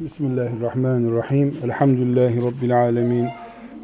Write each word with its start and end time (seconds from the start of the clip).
Bismillahirrahmanirrahim. 0.00 1.58
Elhamdülillahi 1.64 2.42
Rabbil 2.42 2.80
alemin. 2.80 3.28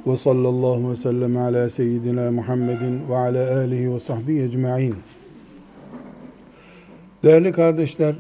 Ve 0.07 0.17
sallallahu 0.17 0.91
ve 0.91 0.97
sellem 0.97 1.37
ala 1.37 1.71
seyyidina 1.71 2.31
Muhammedin 2.31 3.09
ve 3.09 3.17
ala 3.17 3.59
alihi 3.59 3.95
ve 3.95 3.99
sahbihi 4.01 4.43
ecma'in. 4.43 4.97
Değerli 7.23 7.53
kardeşler, 7.53 8.15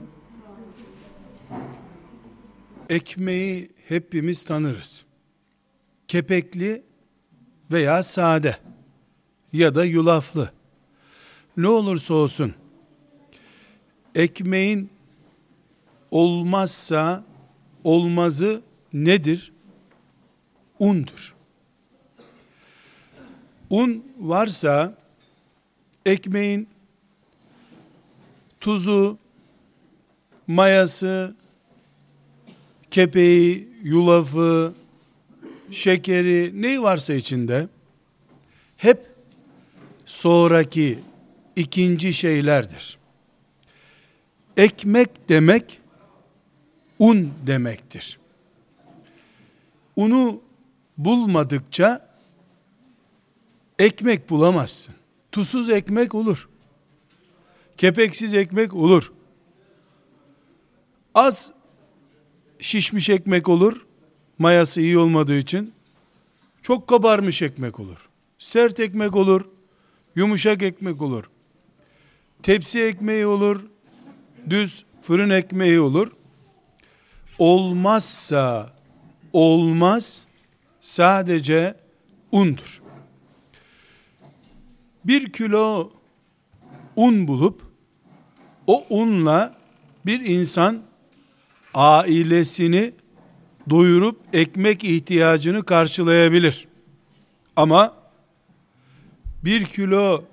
ekmeği 2.89 3.69
hepimiz 3.89 4.45
tanırız. 4.45 5.05
Kepekli 6.09 6.83
veya 7.73 8.03
sade 8.03 8.57
ya 9.53 9.75
da 9.75 9.85
yulaflı. 9.85 10.51
Ne 11.57 11.69
olursa 11.69 12.15
olsun 12.15 12.55
ekmeğin 14.15 14.91
olmazsa 16.11 17.25
olmazı 17.87 18.61
nedir? 18.93 19.53
Undur. 20.79 21.35
Un 23.71 24.05
varsa 24.19 24.99
ekmeğin 26.07 26.69
tuzu, 28.61 29.19
mayası, 30.47 31.37
kepeği, 32.91 33.69
yulafı, 33.83 34.75
şekeri, 35.71 36.63
ne 36.63 36.83
varsa 36.83 37.15
içinde 37.15 37.69
hep 38.77 39.07
sonraki 40.07 40.99
ikinci 41.57 42.13
şeylerdir. 42.13 42.99
Ekmek 44.57 45.29
demek 45.29 45.81
un 46.99 47.31
demektir. 47.47 48.19
Unu 49.97 50.41
bulmadıkça 50.99 52.09
ekmek 53.79 54.31
bulamazsın. 54.31 54.95
Tuzsuz 55.33 55.71
ekmek 55.71 56.15
olur. 56.15 56.49
Kepeksiz 57.77 58.35
ekmek 58.35 58.75
olur. 58.75 59.13
Az 61.15 61.53
şişmiş 62.61 63.11
ekmek 63.11 63.49
olur. 63.49 63.87
Mayası 64.39 64.81
iyi 64.81 64.99
olmadığı 64.99 65.39
için. 65.39 65.73
Çok 66.63 66.87
kabarmış 66.87 67.43
ekmek 67.43 67.81
olur. 67.81 68.09
Sert 68.39 68.81
ekmek 68.81 69.17
olur. 69.17 69.45
Yumuşak 70.15 70.63
ekmek 70.63 71.03
olur. 71.03 71.25
Tepsi 72.43 72.83
ekmeği 72.83 73.27
olur. 73.27 73.61
Düz 74.51 74.85
fırın 75.03 75.31
ekmeği 75.31 75.81
olur 75.81 76.16
olmazsa 77.39 78.73
olmaz 79.33 80.27
sadece 80.81 81.75
undur. 82.33 82.83
Bir 85.05 85.33
kilo 85.33 85.91
un 86.97 87.29
bulup 87.29 87.63
o 88.67 88.87
unla 88.91 89.55
bir 90.07 90.21
insan 90.21 90.83
ailesini 91.75 92.93
doyurup 93.71 94.21
ekmek 94.33 94.85
ihtiyacını 94.85 95.65
karşılayabilir. 95.65 96.69
Ama 97.57 97.95
bir 99.45 99.65
kilo 99.65 100.25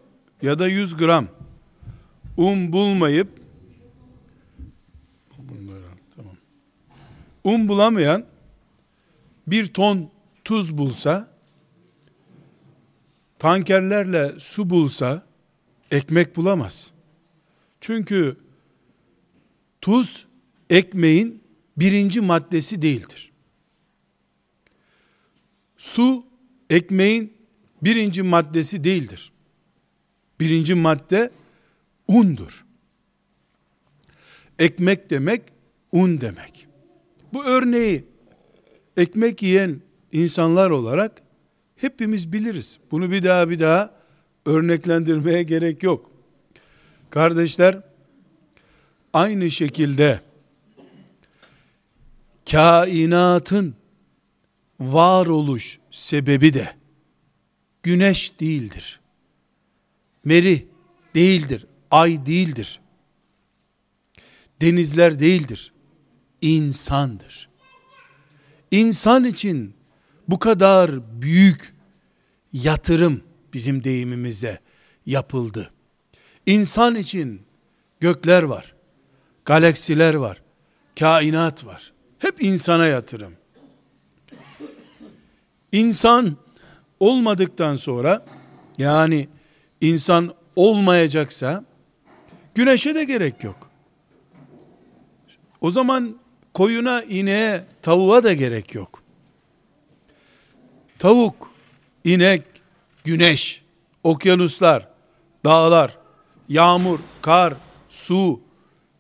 ya 0.41 0.59
da 0.59 0.67
yüz 0.67 0.97
gram 0.97 1.27
un 2.37 2.71
bulmayıp 2.71 3.42
un 7.43 7.67
bulamayan 7.67 8.25
bir 9.47 9.73
ton 9.73 10.11
tuz 10.43 10.77
bulsa, 10.77 11.33
tankerlerle 13.39 14.39
su 14.39 14.69
bulsa, 14.69 15.25
ekmek 15.91 16.35
bulamaz. 16.35 16.91
Çünkü 17.81 18.37
tuz 19.81 20.25
ekmeğin 20.69 21.43
birinci 21.77 22.21
maddesi 22.21 22.81
değildir. 22.81 23.31
Su 25.77 26.25
ekmeğin 26.69 27.33
birinci 27.81 28.23
maddesi 28.23 28.83
değildir. 28.83 29.31
Birinci 30.39 30.73
madde 30.73 31.31
undur. 32.07 32.65
Ekmek 34.59 35.09
demek 35.09 35.41
un 35.91 36.21
demek. 36.21 36.67
Bu 37.33 37.45
örneği 37.45 38.05
ekmek 38.97 39.43
yiyen 39.43 39.81
insanlar 40.11 40.69
olarak 40.69 41.21
hepimiz 41.75 42.33
biliriz. 42.33 42.77
Bunu 42.91 43.11
bir 43.11 43.23
daha 43.23 43.49
bir 43.49 43.59
daha 43.59 43.95
örneklendirmeye 44.45 45.43
gerek 45.43 45.83
yok. 45.83 46.11
Kardeşler, 47.09 47.81
aynı 49.13 49.51
şekilde 49.51 50.21
kainatın 52.51 53.75
varoluş 54.79 55.79
sebebi 55.91 56.53
de 56.53 56.75
güneş 57.83 58.39
değildir. 58.39 58.99
Meri 60.25 60.67
değildir. 61.15 61.65
Ay 61.91 62.25
değildir. 62.25 62.79
Denizler 64.61 65.19
değildir 65.19 65.72
insandır. 66.43 67.49
İnsan 68.71 69.23
için 69.23 69.73
bu 70.27 70.39
kadar 70.39 71.21
büyük 71.21 71.73
yatırım 72.53 73.23
bizim 73.53 73.83
deyimimizde 73.83 74.59
yapıldı. 75.05 75.71
İnsan 76.45 76.95
için 76.95 77.41
gökler 77.99 78.43
var, 78.43 78.75
galaksiler 79.45 80.13
var, 80.13 80.41
kainat 80.99 81.65
var. 81.65 81.93
Hep 82.19 82.43
insana 82.43 82.87
yatırım. 82.87 83.33
İnsan 85.71 86.37
olmadıktan 86.99 87.75
sonra 87.75 88.25
yani 88.77 89.27
insan 89.81 90.33
olmayacaksa 90.55 91.65
güneşe 92.55 92.95
de 92.95 93.03
gerek 93.03 93.43
yok. 93.43 93.69
O 95.61 95.71
zaman 95.71 96.22
koyuna, 96.53 97.03
ineğe, 97.03 97.63
tavuğa 97.81 98.23
da 98.23 98.33
gerek 98.33 98.75
yok. 98.75 99.03
Tavuk, 100.99 101.51
inek, 102.03 102.43
güneş, 103.03 103.61
okyanuslar, 104.03 104.87
dağlar, 105.45 105.97
yağmur, 106.49 106.99
kar, 107.21 107.53
su, 107.89 108.41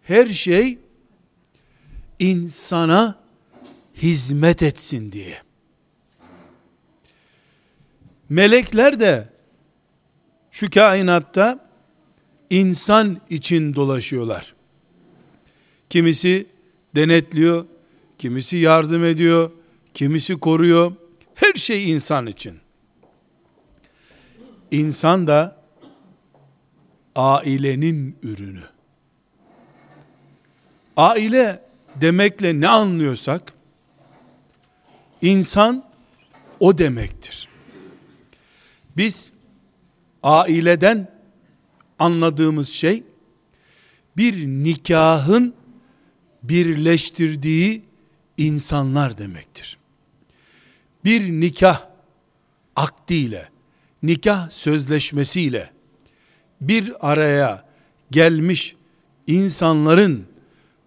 her 0.03 0.27
şey 0.27 0.77
insana 2.19 3.19
hizmet 3.95 4.63
etsin 4.63 5.11
diye. 5.11 5.41
Melekler 8.29 8.99
de 8.99 9.29
şu 10.51 10.69
kainatta 10.69 11.69
insan 12.49 13.21
için 13.29 13.73
dolaşıyorlar. 13.73 14.53
Kimisi 15.89 16.52
denetliyor, 16.95 17.65
kimisi 18.17 18.57
yardım 18.57 19.05
ediyor, 19.05 19.51
kimisi 19.93 20.39
koruyor. 20.39 20.91
Her 21.35 21.53
şey 21.53 21.91
insan 21.91 22.27
için. 22.27 22.59
İnsan 24.71 25.27
da 25.27 25.63
ailenin 27.15 28.17
ürünü. 28.23 28.63
Aile 30.97 31.61
demekle 31.95 32.59
ne 32.59 32.67
anlıyorsak 32.67 33.53
insan 35.21 35.83
o 36.59 36.77
demektir. 36.77 37.47
Biz 38.97 39.31
aileden 40.23 41.11
anladığımız 41.99 42.69
şey 42.69 43.03
bir 44.17 44.47
nikahın 44.47 45.53
birleştirdiği 46.43 47.83
insanlar 48.37 49.17
demektir. 49.17 49.77
Bir 51.05 51.21
nikah 51.21 51.87
akdiyle, 52.75 53.49
nikah 54.03 54.49
sözleşmesiyle 54.49 55.69
bir 56.61 57.11
araya 57.11 57.65
gelmiş 58.11 58.75
insanların 59.27 60.25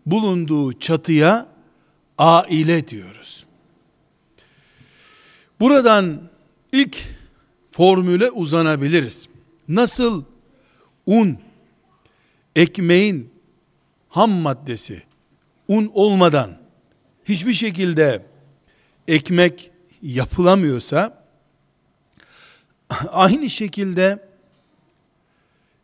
bulunduğu 0.07 0.79
çatıya 0.79 1.47
aile 2.19 2.89
diyoruz. 2.89 3.47
Buradan 5.61 6.29
ilk 6.73 6.97
formüle 7.71 8.31
uzanabiliriz. 8.31 9.29
Nasıl 9.69 10.25
un 11.07 11.39
ekmeğin 12.57 13.31
ham 14.09 14.31
maddesi 14.31 15.03
un 15.69 15.91
olmadan 15.95 16.59
hiçbir 17.25 17.53
şekilde 17.53 18.27
ekmek 19.09 19.71
yapılamıyorsa 20.03 21.25
aynı 23.11 23.51
şekilde 23.51 24.29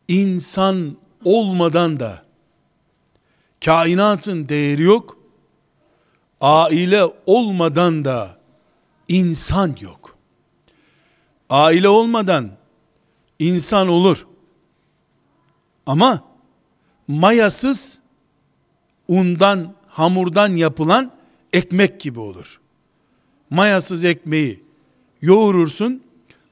insan 0.08 0.96
olmadan 1.24 2.00
da 2.00 2.22
kainatın 3.64 4.48
değeri 4.48 4.82
yok. 4.82 5.18
Aile 6.40 7.02
olmadan 7.26 8.04
da 8.04 8.38
insan 9.08 9.76
yok. 9.80 10.16
Aile 11.50 11.88
olmadan 11.88 12.50
insan 13.38 13.88
olur. 13.88 14.26
Ama 15.86 16.24
mayasız 17.08 18.01
undan, 19.12 19.74
hamurdan 19.88 20.48
yapılan 20.48 21.12
ekmek 21.52 22.00
gibi 22.00 22.20
olur. 22.20 22.60
Mayasız 23.50 24.04
ekmeği 24.04 24.62
yoğurursun, 25.22 26.02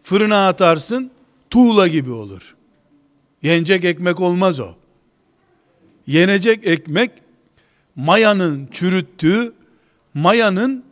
fırına 0.02 0.48
atarsın, 0.48 1.10
tuğla 1.50 1.88
gibi 1.88 2.10
olur. 2.10 2.56
Yenecek 3.42 3.84
ekmek 3.84 4.20
olmaz 4.20 4.60
o. 4.60 4.74
Yenecek 6.06 6.66
ekmek 6.66 7.10
mayanın 7.96 8.68
çürüttüğü, 8.72 9.52
mayanın 10.14 10.84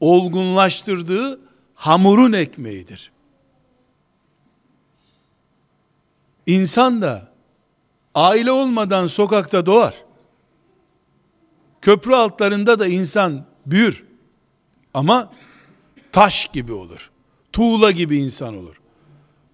olgunlaştırdığı 0.00 1.40
hamurun 1.74 2.32
ekmeğidir. 2.32 3.12
İnsan 6.46 7.02
da 7.02 7.32
aile 8.14 8.52
olmadan 8.52 9.06
sokakta 9.06 9.66
doğar. 9.66 10.01
Köprü 11.82 12.14
altlarında 12.14 12.78
da 12.78 12.86
insan 12.86 13.44
büyür. 13.66 14.04
Ama 14.94 15.32
taş 16.12 16.48
gibi 16.52 16.72
olur. 16.72 17.10
Tuğla 17.52 17.90
gibi 17.90 18.18
insan 18.18 18.56
olur. 18.56 18.80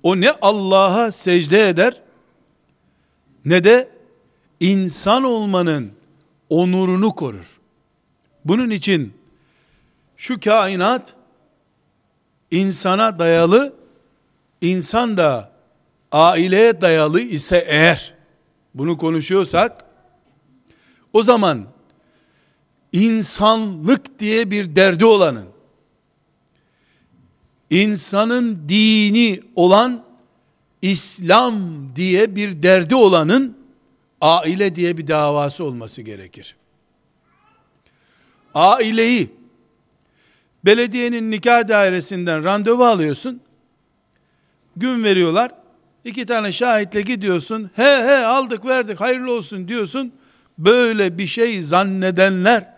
O 0.03 0.21
ne 0.21 0.31
Allah'a 0.31 1.13
secde 1.13 1.69
eder 1.69 2.03
ne 3.45 3.65
de 3.65 3.91
insan 4.61 5.25
olmanın 5.25 5.93
onurunu 6.49 7.15
korur. 7.15 7.61
Bunun 8.45 8.71
için 8.71 9.15
şu 10.17 10.41
kainat 10.41 11.15
insana 12.51 13.19
dayalı, 13.19 13.75
insan 14.61 15.17
da 15.17 15.53
aileye 16.13 16.81
dayalı 16.81 17.21
ise 17.21 17.65
eğer 17.69 18.15
bunu 18.75 18.99
konuşuyorsak 18.99 19.85
o 21.13 21.23
zaman 21.23 21.67
insanlık 22.93 24.19
diye 24.19 24.51
bir 24.51 24.77
derdi 24.77 25.05
olanın 25.05 25.49
insanın 27.71 28.69
dini 28.69 29.41
olan 29.55 30.05
İslam 30.83 31.57
diye 31.97 32.37
bir 32.37 32.63
derdi 32.63 32.95
olanın 32.95 33.59
aile 34.21 34.75
diye 34.75 34.99
bir 34.99 35.07
davası 35.07 35.65
olması 35.65 36.03
gerekir. 36.03 36.57
Aileyi 38.55 39.31
belediyenin 40.65 41.31
nikah 41.31 41.69
dairesinden 41.69 42.45
randevu 42.45 42.85
alıyorsun. 42.85 43.41
Gün 44.77 45.05
veriyorlar. 45.05 45.53
iki 46.05 46.27
tane 46.27 46.53
şahitle 46.53 47.03
gidiyorsun. 47.03 47.71
He 47.75 47.83
he 47.83 48.27
aldık 48.27 48.67
verdik 48.67 49.01
hayırlı 49.01 49.33
olsun 49.33 49.69
diyorsun. 49.69 50.13
Böyle 50.59 51.19
bir 51.19 51.27
şey 51.27 51.63
zannedenler 51.63 52.78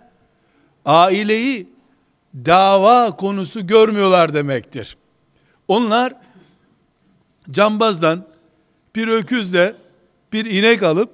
aileyi 0.85 1.69
dava 2.35 3.17
konusu 3.17 3.67
görmüyorlar 3.67 4.35
demektir. 4.35 4.97
Onlar 5.69 6.15
cambazdan 7.50 8.27
bir 8.97 9.09
öküzle 9.09 9.75
bir 10.32 10.44
inek 10.44 10.82
alıp 10.82 11.11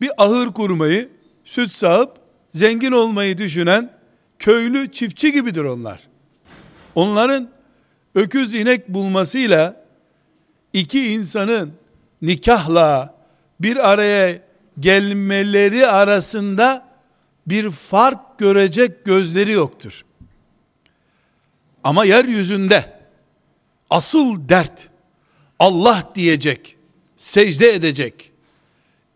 bir 0.00 0.10
ahır 0.16 0.52
kurmayı, 0.52 1.08
süt 1.44 1.72
sağıp 1.72 2.12
zengin 2.54 2.92
olmayı 2.92 3.38
düşünen 3.38 3.92
köylü 4.38 4.92
çiftçi 4.92 5.32
gibidir 5.32 5.64
onlar. 5.64 6.00
Onların 6.94 7.48
öküz 8.14 8.54
inek 8.54 8.88
bulmasıyla 8.88 9.84
iki 10.72 11.12
insanın 11.12 11.72
nikahla 12.22 13.14
bir 13.60 13.90
araya 13.90 14.38
gelmeleri 14.80 15.86
arasında 15.86 16.86
bir 17.46 17.70
fark 17.70 18.25
görecek 18.38 19.04
gözleri 19.04 19.52
yoktur. 19.52 20.04
Ama 21.84 22.04
yeryüzünde 22.04 23.00
asıl 23.90 24.48
dert 24.48 24.88
Allah 25.58 26.12
diyecek, 26.14 26.76
secde 27.16 27.74
edecek, 27.74 28.32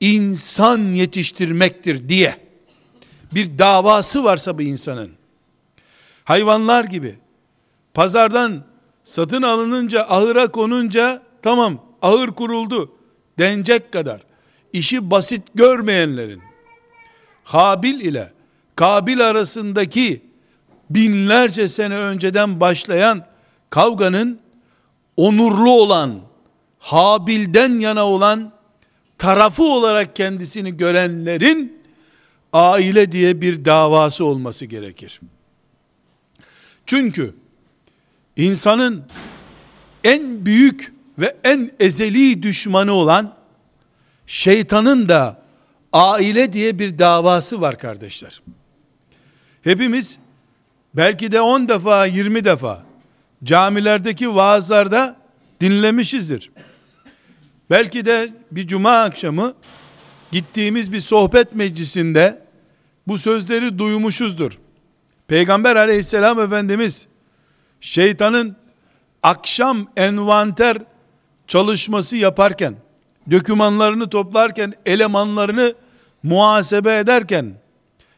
insan 0.00 0.78
yetiştirmektir 0.78 2.08
diye 2.08 2.37
bir 3.34 3.58
davası 3.58 4.25
varsa 4.25 4.58
bu 4.58 4.62
insanın, 4.62 5.11
hayvanlar 6.25 6.84
gibi 6.84 7.14
pazardan 7.94 8.64
satın 9.05 9.43
alınınca 9.43 10.06
ahıra 10.08 10.46
konunca 10.46 11.22
tamam 11.43 11.84
ahır 12.02 12.28
kuruldu 12.28 12.93
denecek 13.38 13.93
kadar 13.93 14.22
işi 14.72 15.11
basit 15.11 15.43
görmeyenlerin 15.55 16.43
Habil 17.44 18.00
ile 18.00 18.32
Kabil 18.81 19.29
arasındaki 19.29 20.23
binlerce 20.91 21.69
sene 21.69 21.97
önceden 21.97 22.61
başlayan 22.61 23.27
kavganın 23.71 24.41
onurlu 25.17 25.71
olan, 25.71 26.21
Habil'den 26.79 27.81
yana 27.81 28.06
olan 28.06 28.53
tarafı 29.19 29.62
olarak 29.62 30.17
kendisini 30.17 30.77
görenlerin 30.77 31.82
aile 32.53 33.12
diye 33.12 33.41
bir 33.41 33.65
davası 33.65 34.25
olması 34.25 34.67
gerekir. 34.67 35.21
Çünkü 36.87 37.35
insanın 38.37 39.05
en 40.05 40.47
büyük 40.47 40.94
ve 41.19 41.37
en 41.44 41.71
ezeli 41.81 42.43
düşmanı 42.43 42.93
olan 42.93 43.37
şeytanın 44.27 45.09
da 45.09 45.43
aile 45.93 46.53
diye 46.53 46.79
bir 46.79 46.99
davası 46.99 47.61
var 47.61 47.79
kardeşler. 47.79 48.41
Hepimiz 49.64 50.18
belki 50.94 51.32
de 51.32 51.40
10 51.40 51.68
defa 51.68 52.06
20 52.06 52.44
defa 52.44 52.82
camilerdeki 53.44 54.34
vaazlarda 54.34 55.17
dinlemişizdir. 55.60 56.50
Belki 57.70 58.05
de 58.05 58.32
bir 58.50 58.67
cuma 58.67 59.00
akşamı 59.00 59.55
gittiğimiz 60.32 60.93
bir 60.93 61.00
sohbet 61.00 61.55
meclisinde 61.55 62.43
bu 63.06 63.19
sözleri 63.19 63.79
duymuşuzdur. 63.79 64.58
Peygamber 65.29 65.76
aleyhisselam 65.76 66.40
efendimiz 66.40 67.06
şeytanın 67.81 68.56
akşam 69.22 69.86
envanter 69.96 70.79
çalışması 71.46 72.17
yaparken, 72.17 72.74
dokümanlarını 73.31 74.10
toplarken, 74.10 74.74
elemanlarını 74.86 75.74
muhasebe 76.22 76.98
ederken 76.98 77.55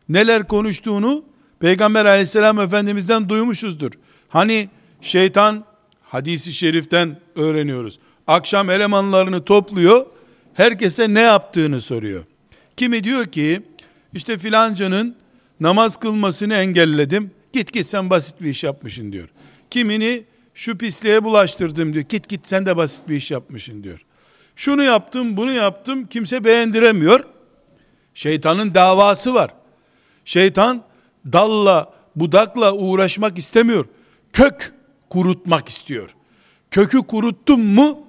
neler 0.08 0.48
konuştuğunu 0.48 1.31
Peygamber 1.62 2.04
aleyhisselam 2.04 2.60
efendimizden 2.60 3.28
duymuşuzdur. 3.28 3.90
Hani 4.28 4.68
şeytan 5.00 5.64
hadisi 6.02 6.52
şeriften 6.52 7.16
öğreniyoruz. 7.36 7.98
Akşam 8.26 8.70
elemanlarını 8.70 9.44
topluyor, 9.44 10.06
herkese 10.54 11.14
ne 11.14 11.20
yaptığını 11.20 11.80
soruyor. 11.80 12.24
Kimi 12.76 13.04
diyor 13.04 13.26
ki, 13.26 13.62
işte 14.14 14.38
filancanın 14.38 15.16
namaz 15.60 15.96
kılmasını 15.96 16.54
engelledim, 16.54 17.30
git 17.52 17.72
git 17.72 17.86
sen 17.86 18.10
basit 18.10 18.40
bir 18.40 18.48
iş 18.48 18.64
yapmışsın 18.64 19.12
diyor. 19.12 19.28
Kimini 19.70 20.24
şu 20.54 20.78
pisliğe 20.78 21.24
bulaştırdım 21.24 21.92
diyor, 21.92 22.04
git 22.04 22.28
git 22.28 22.40
sen 22.46 22.66
de 22.66 22.76
basit 22.76 23.08
bir 23.08 23.16
iş 23.16 23.30
yapmışsın 23.30 23.82
diyor. 23.82 24.04
Şunu 24.56 24.82
yaptım, 24.82 25.36
bunu 25.36 25.52
yaptım, 25.52 26.06
kimse 26.06 26.44
beğendiremiyor. 26.44 27.24
Şeytanın 28.14 28.74
davası 28.74 29.34
var. 29.34 29.54
Şeytan 30.24 30.91
dalla, 31.32 31.92
budakla 32.16 32.72
uğraşmak 32.72 33.38
istemiyor. 33.38 33.86
Kök 34.32 34.74
kurutmak 35.10 35.68
istiyor. 35.68 36.14
Kökü 36.70 36.98
kuruttum 36.98 37.60
mu 37.60 38.06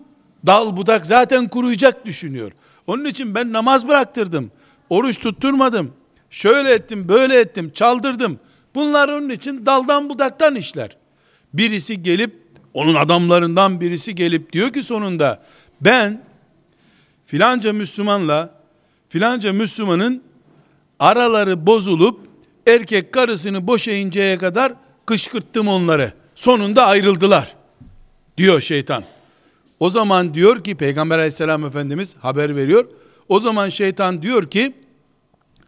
dal 0.48 0.78
budak 0.78 1.06
zaten 1.06 1.48
kuruyacak 1.48 2.06
düşünüyor. 2.06 2.52
Onun 2.88 3.06
için 3.06 3.36
ben 3.36 3.54
namaz 3.54 3.88
bıraktırdım. 3.88 4.52
Oruç 4.90 5.20
tutturmadım. 5.20 5.94
Şöyle 6.30 6.72
ettim, 6.74 7.10
böyle 7.10 7.40
ettim, 7.40 7.72
çaldırdım. 7.74 8.40
Bunlar 8.76 9.10
onun 9.10 9.30
için 9.30 9.66
daldan 9.66 10.10
budaktan 10.10 10.56
işler. 10.56 10.98
Birisi 11.54 12.04
gelip, 12.04 12.44
onun 12.74 12.96
adamlarından 12.96 13.82
birisi 13.82 14.16
gelip 14.16 14.54
diyor 14.54 14.74
ki 14.74 14.84
sonunda, 14.84 15.44
ben 15.82 16.24
filanca 17.26 17.74
Müslümanla 17.74 18.50
filanca 19.10 19.54
Müslümanın 19.54 20.24
araları 21.00 21.66
bozulup 21.66 22.20
erkek 22.68 23.12
karısını 23.12 23.68
boşayıncaya 23.68 24.38
kadar 24.38 24.74
kışkırttım 25.06 25.68
onları. 25.68 26.14
Sonunda 26.36 26.86
ayrıldılar. 26.86 27.56
Diyor 28.38 28.62
şeytan. 28.62 29.04
O 29.80 29.90
zaman 29.90 30.34
diyor 30.34 30.64
ki 30.64 30.76
Peygamber 30.76 31.18
aleyhisselam 31.18 31.66
efendimiz 31.66 32.16
haber 32.22 32.56
veriyor. 32.56 32.86
O 33.30 33.40
zaman 33.40 33.70
şeytan 33.70 34.22
diyor 34.22 34.50
ki 34.50 34.74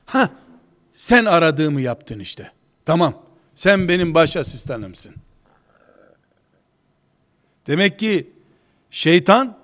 ha 0.06 0.30
sen 0.94 1.26
aradığımı 1.26 1.82
yaptın 1.82 2.20
işte. 2.20 2.52
Tamam. 2.86 3.14
Sen 3.56 3.88
benim 3.88 4.14
baş 4.14 4.38
asistanımsın. 4.38 5.16
Demek 7.68 8.00
ki 8.00 8.30
şeytan 8.92 9.58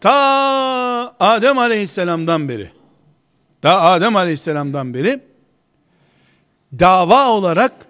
ta 0.00 1.14
Adem 1.20 1.58
aleyhisselamdan 1.58 2.48
beri 2.48 2.70
daha 3.62 3.90
Adem 3.90 4.16
aleyhisselamdan 4.16 4.94
beri 4.94 5.29
dava 6.78 7.28
olarak 7.28 7.86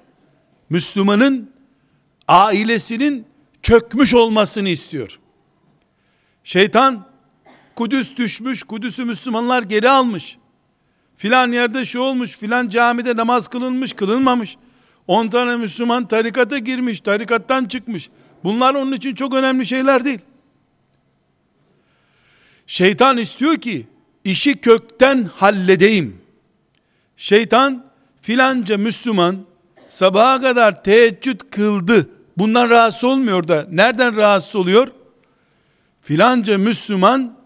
Müslümanın 0.70 1.50
ailesinin 2.28 3.26
çökmüş 3.62 4.14
olmasını 4.14 4.68
istiyor. 4.68 5.18
Şeytan 6.44 7.10
Kudüs 7.76 8.16
düşmüş, 8.16 8.62
Kudüs'ü 8.62 9.04
Müslümanlar 9.04 9.62
geri 9.62 9.90
almış. 9.90 10.38
Filan 11.16 11.52
yerde 11.52 11.84
şu 11.84 12.00
olmuş, 12.00 12.30
filan 12.30 12.68
camide 12.68 13.16
namaz 13.16 13.48
kılınmış, 13.48 13.92
kılınmamış. 13.92 14.56
10 15.06 15.28
tane 15.28 15.56
Müslüman 15.56 16.08
tarikata 16.08 16.58
girmiş, 16.58 17.00
tarikattan 17.00 17.64
çıkmış. 17.64 18.10
Bunlar 18.44 18.74
onun 18.74 18.92
için 18.92 19.14
çok 19.14 19.34
önemli 19.34 19.66
şeyler 19.66 20.04
değil. 20.04 20.18
Şeytan 22.66 23.18
istiyor 23.18 23.56
ki 23.56 23.86
işi 24.24 24.56
kökten 24.56 25.24
halledeyim. 25.36 26.20
Şeytan 27.16 27.89
filanca 28.20 28.78
Müslüman 28.78 29.36
sabaha 29.88 30.40
kadar 30.40 30.84
teheccüd 30.84 31.40
kıldı. 31.50 32.08
Bundan 32.38 32.70
rahatsız 32.70 33.04
olmuyor 33.04 33.48
da 33.48 33.66
nereden 33.70 34.16
rahatsız 34.16 34.56
oluyor? 34.56 34.88
Filanca 36.02 36.58
Müslüman 36.58 37.36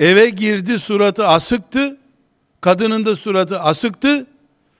eve 0.00 0.28
girdi 0.28 0.78
suratı 0.78 1.26
asıktı. 1.26 1.96
Kadının 2.60 3.06
da 3.06 3.16
suratı 3.16 3.60
asıktı. 3.60 4.26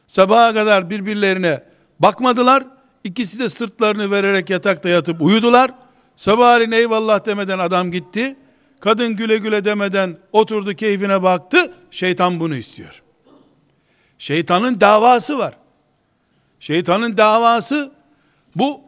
Sabaha 0.07 0.55
kadar 0.55 0.91
birbirlerine 0.91 1.63
bakmadılar. 2.01 2.65
İkisi 3.05 3.39
de 3.39 3.49
sırtlarını 3.49 4.11
vererek 4.11 4.51
yatakta 4.51 4.89
yatıp 4.89 5.23
uyudular. 5.23 5.71
Sabahleyin 6.17 6.73
eyvallah 6.73 7.27
demeden 7.27 7.59
adam 7.59 7.91
gitti. 7.91 8.37
Kadın 8.81 9.17
güle 9.17 9.37
güle 9.37 9.65
demeden 9.65 10.19
oturdu 10.33 10.75
keyfine 10.75 11.23
baktı. 11.23 11.73
Şeytan 11.91 12.41
bunu 12.41 12.57
istiyor. 12.57 13.04
Şeytanın 14.19 14.81
davası 14.81 15.39
var. 15.39 15.57
Şeytanın 16.61 17.17
davası 17.17 17.93
bu 18.57 18.81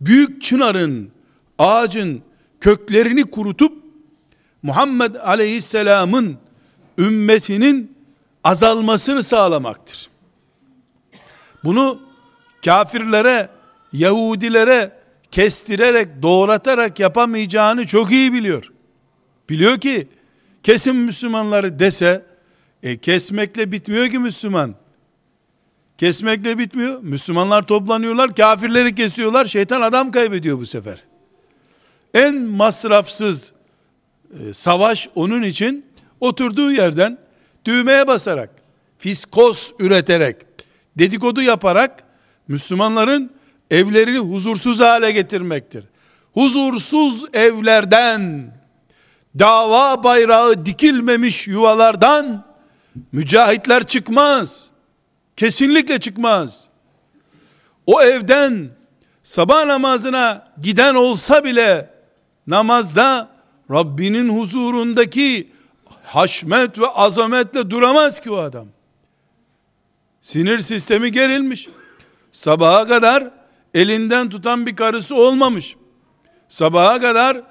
büyük 0.00 0.42
çınarın, 0.42 1.10
ağacın 1.58 2.22
köklerini 2.60 3.30
kurutup 3.30 3.84
Muhammed 4.62 5.14
Aleyhisselam'ın 5.14 6.38
ümmetinin 6.98 7.96
azalmasını 8.44 9.22
sağlamaktır. 9.22 10.08
Bunu 11.64 12.00
kafirlere, 12.64 13.48
Yahudilere 13.92 14.98
kestirerek, 15.30 16.22
doğratarak 16.22 17.00
yapamayacağını 17.00 17.86
çok 17.86 18.12
iyi 18.12 18.32
biliyor. 18.32 18.72
Biliyor 19.48 19.80
ki 19.80 20.08
kesin 20.62 20.96
Müslümanları 20.96 21.78
dese 21.78 22.26
e, 22.82 22.96
kesmekle 22.96 23.72
bitmiyor 23.72 24.08
ki 24.08 24.18
Müslüman. 24.18 24.74
Kesmekle 25.98 26.58
bitmiyor. 26.58 27.02
Müslümanlar 27.02 27.62
toplanıyorlar, 27.62 28.34
kafirleri 28.34 28.94
kesiyorlar. 28.94 29.46
Şeytan 29.46 29.80
adam 29.80 30.10
kaybediyor 30.10 30.58
bu 30.58 30.66
sefer. 30.66 31.04
En 32.14 32.34
masrafsız 32.42 33.52
e, 34.40 34.52
savaş 34.52 35.08
onun 35.14 35.42
için 35.42 35.86
oturduğu 36.20 36.72
yerden 36.72 37.18
düğmeye 37.64 38.06
basarak, 38.06 38.50
fiskos 38.98 39.72
üreterek, 39.78 40.36
dedikodu 40.98 41.42
yaparak 41.42 42.04
Müslümanların 42.48 43.30
evlerini 43.70 44.18
huzursuz 44.18 44.80
hale 44.80 45.12
getirmektir. 45.12 45.84
Huzursuz 46.34 47.24
evlerden, 47.32 48.52
dava 49.38 50.04
bayrağı 50.04 50.66
dikilmemiş 50.66 51.46
yuvalardan 51.46 52.47
mücahitler 53.12 53.86
çıkmaz. 53.86 54.68
Kesinlikle 55.36 56.00
çıkmaz. 56.00 56.68
O 57.86 58.02
evden 58.02 58.68
sabah 59.22 59.64
namazına 59.64 60.52
giden 60.62 60.94
olsa 60.94 61.44
bile 61.44 61.90
namazda 62.46 63.28
Rabbinin 63.70 64.38
huzurundaki 64.38 65.52
haşmet 66.04 66.78
ve 66.78 66.86
azametle 66.86 67.70
duramaz 67.70 68.20
ki 68.20 68.30
o 68.30 68.36
adam. 68.36 68.66
Sinir 70.22 70.58
sistemi 70.58 71.10
gerilmiş. 71.10 71.68
Sabaha 72.32 72.86
kadar 72.86 73.30
elinden 73.74 74.28
tutan 74.28 74.66
bir 74.66 74.76
karısı 74.76 75.14
olmamış. 75.14 75.76
Sabaha 76.48 77.00
kadar 77.00 77.42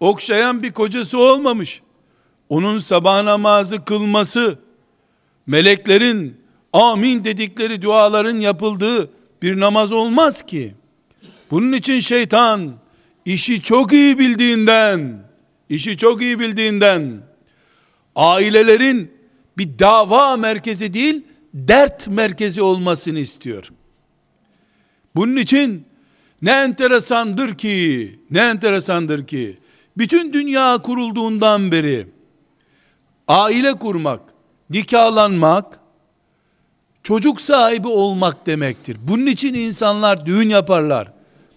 okşayan 0.00 0.62
bir 0.62 0.72
kocası 0.72 1.18
olmamış. 1.18 1.82
Onun 2.48 2.78
sabah 2.78 3.22
namazı 3.22 3.84
kılması, 3.84 4.58
meleklerin 5.46 6.36
amin 6.72 7.24
dedikleri 7.24 7.82
duaların 7.82 8.36
yapıldığı 8.36 9.10
bir 9.42 9.60
namaz 9.60 9.92
olmaz 9.92 10.42
ki. 10.42 10.74
Bunun 11.50 11.72
için 11.72 12.00
şeytan 12.00 12.72
işi 13.24 13.62
çok 13.62 13.92
iyi 13.92 14.18
bildiğinden, 14.18 15.22
işi 15.68 15.96
çok 15.96 16.22
iyi 16.22 16.40
bildiğinden 16.40 17.22
ailelerin 18.16 19.12
bir 19.58 19.78
dava 19.78 20.36
merkezi 20.36 20.94
değil, 20.94 21.24
dert 21.54 22.08
merkezi 22.08 22.62
olmasını 22.62 23.18
istiyor. 23.18 23.72
Bunun 25.14 25.36
için 25.36 25.86
ne 26.42 26.50
enteresandır 26.50 27.54
ki, 27.54 28.20
ne 28.30 28.38
enteresandır 28.38 29.26
ki, 29.26 29.58
bütün 29.98 30.32
dünya 30.32 30.78
kurulduğundan 30.78 31.72
beri 31.72 32.06
aile 33.28 33.72
kurmak, 33.72 34.20
nikahlanmak, 34.70 35.80
çocuk 37.02 37.40
sahibi 37.40 37.88
olmak 37.88 38.46
demektir. 38.46 38.96
Bunun 39.02 39.26
için 39.26 39.54
insanlar 39.54 40.26
düğün 40.26 40.48
yaparlar. 40.48 41.12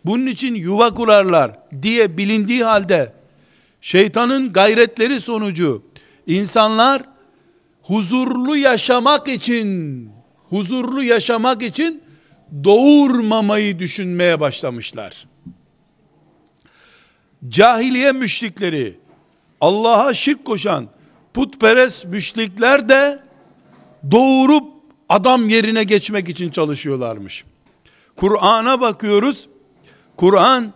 Bunun 0.05 0.27
için 0.27 0.55
yuva 0.55 0.93
kurarlar 0.93 1.51
diye 1.81 2.17
bilindiği 2.17 2.63
halde 2.63 3.13
şeytanın 3.81 4.53
gayretleri 4.53 5.21
sonucu 5.21 5.83
insanlar 6.27 7.01
huzurlu 7.81 8.57
yaşamak 8.57 9.27
için 9.27 10.09
huzurlu 10.49 11.03
yaşamak 11.03 11.61
için 11.61 12.03
doğurmamayı 12.63 13.79
düşünmeye 13.79 14.39
başlamışlar. 14.39 15.27
Cahiliye 17.49 18.11
müşrikleri, 18.11 18.99
Allah'a 19.61 20.13
şirk 20.13 20.45
koşan 20.45 20.87
putperest 21.39 22.05
müşrikler 22.05 22.89
de 22.89 23.19
doğurup 24.12 24.63
adam 25.10 25.50
yerine 25.50 25.84
geçmek 25.84 26.29
için 26.29 26.50
çalışıyorlarmış. 26.50 27.46
Kur'an'a 28.15 28.81
bakıyoruz. 28.81 29.50
Kur'an 30.17 30.74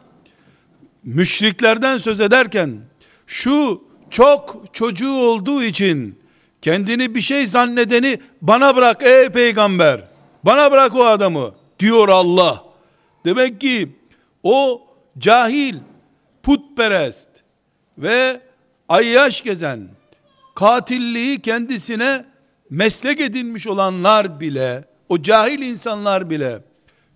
müşriklerden 1.04 1.98
söz 1.98 2.20
ederken 2.20 2.82
şu 3.28 3.84
çok 4.10 4.64
çocuğu 4.74 5.14
olduğu 5.14 5.64
için 5.64 6.20
kendini 6.62 7.16
bir 7.16 7.22
şey 7.22 7.48
zannedeni 7.48 8.20
bana 8.42 8.76
bırak 8.76 9.04
ey 9.04 9.30
peygamber. 9.30 10.04
Bana 10.44 10.72
bırak 10.72 10.96
o 10.96 11.06
adamı 11.06 11.54
diyor 11.80 12.10
Allah. 12.10 12.64
Demek 13.26 13.62
ki 13.62 13.90
o 14.44 14.82
cahil, 15.18 15.76
putperest 16.44 17.30
ve 17.98 18.42
ayyaş 18.90 19.42
gezen, 19.42 19.88
katilliği 20.56 21.42
kendisine 21.42 22.26
meslek 22.70 23.20
edinmiş 23.20 23.68
olanlar 23.68 24.40
bile, 24.40 24.86
o 25.10 25.22
cahil 25.22 25.60
insanlar 25.60 26.30
bile, 26.30 26.64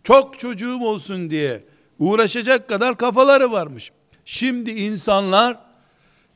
çok 0.04 0.40
çocuğum 0.40 0.80
olsun 0.82 1.30
diye 1.30 1.64
uğraşacak 2.00 2.70
kadar 2.70 2.98
kafaları 2.98 3.52
varmış. 3.52 3.92
Şimdi 4.26 4.72
insanlar 4.72 5.58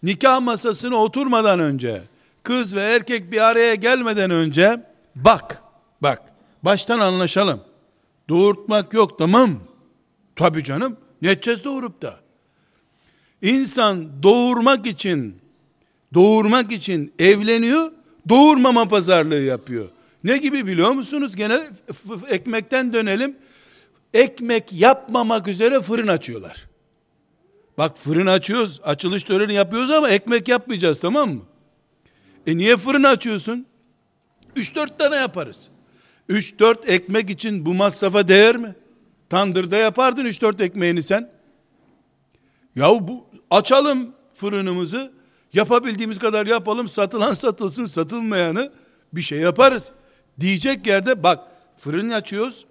nikah 0.04 0.42
masasına 0.42 0.96
oturmadan 0.96 1.60
önce, 1.60 2.02
kız 2.44 2.76
ve 2.76 2.82
erkek 2.82 3.32
bir 3.32 3.42
araya 3.50 3.76
gelmeden 3.76 4.32
önce, 4.32 4.84
bak, 5.16 5.62
bak, 6.02 6.22
baştan 6.64 7.00
anlaşalım. 7.00 7.62
Doğurtmak 8.30 8.94
yok 8.94 9.20
tamam. 9.20 9.60
Tabi 10.36 10.64
canım, 10.64 10.98
ne 11.22 11.32
edeceğiz 11.32 11.64
doğurup 11.64 12.02
da? 12.02 12.20
İnsan 13.42 14.24
doğurmak 14.24 14.86
için, 14.86 15.41
doğurmak 16.14 16.72
için 16.72 17.14
evleniyor, 17.20 17.92
doğurmama 18.30 18.86
pazarlığı 18.86 19.42
yapıyor. 19.42 19.90
Ne 20.24 20.38
gibi 20.38 20.68
biliyor 20.68 20.92
musunuz? 20.92 21.36
Gene 21.36 21.60
ekmekten 22.30 22.94
dönelim. 22.94 23.36
Ekmek 24.14 24.74
yapmamak 24.74 25.48
üzere 25.48 25.82
fırın 25.82 26.08
açıyorlar. 26.08 26.68
Bak 27.78 27.98
fırın 27.98 28.26
açıyoruz, 28.26 28.80
açılış 28.84 29.24
töreni 29.24 29.54
yapıyoruz 29.54 29.92
ama 29.92 30.10
ekmek 30.10 30.48
yapmayacağız 30.48 31.00
tamam 31.00 31.30
mı? 31.30 31.42
E 32.48 32.58
niye 32.58 32.78
fırın 32.78 33.04
açıyorsun? 33.04 33.66
3-4 34.56 34.98
tane 34.98 35.16
yaparız. 35.16 35.68
3-4 36.30 36.88
ekmek 36.88 37.30
için 37.30 37.66
bu 37.66 37.74
masrafa 37.74 38.28
değer 38.28 38.58
mi? 38.58 38.76
Tandırda 39.30 39.78
yapardın 39.78 40.26
3-4 40.26 40.64
ekmeğini 40.64 41.04
sen. 41.04 41.30
Ya 42.76 43.08
bu 43.08 43.26
açalım 43.50 44.14
fırınımızı. 44.34 45.12
Yapabildiğimiz 45.54 46.20
kadar 46.20 46.48
yapalım. 46.48 46.90
Satılan 46.90 47.34
satılsın, 47.34 47.86
satılmayanı 47.86 48.72
bir 49.14 49.22
şey 49.22 49.40
yaparız. 49.40 49.92
Diyecek 50.40 50.88
yerde 50.88 51.24
bak 51.24 51.40
fırın 51.78 52.10
açıyoruz. 52.10 52.66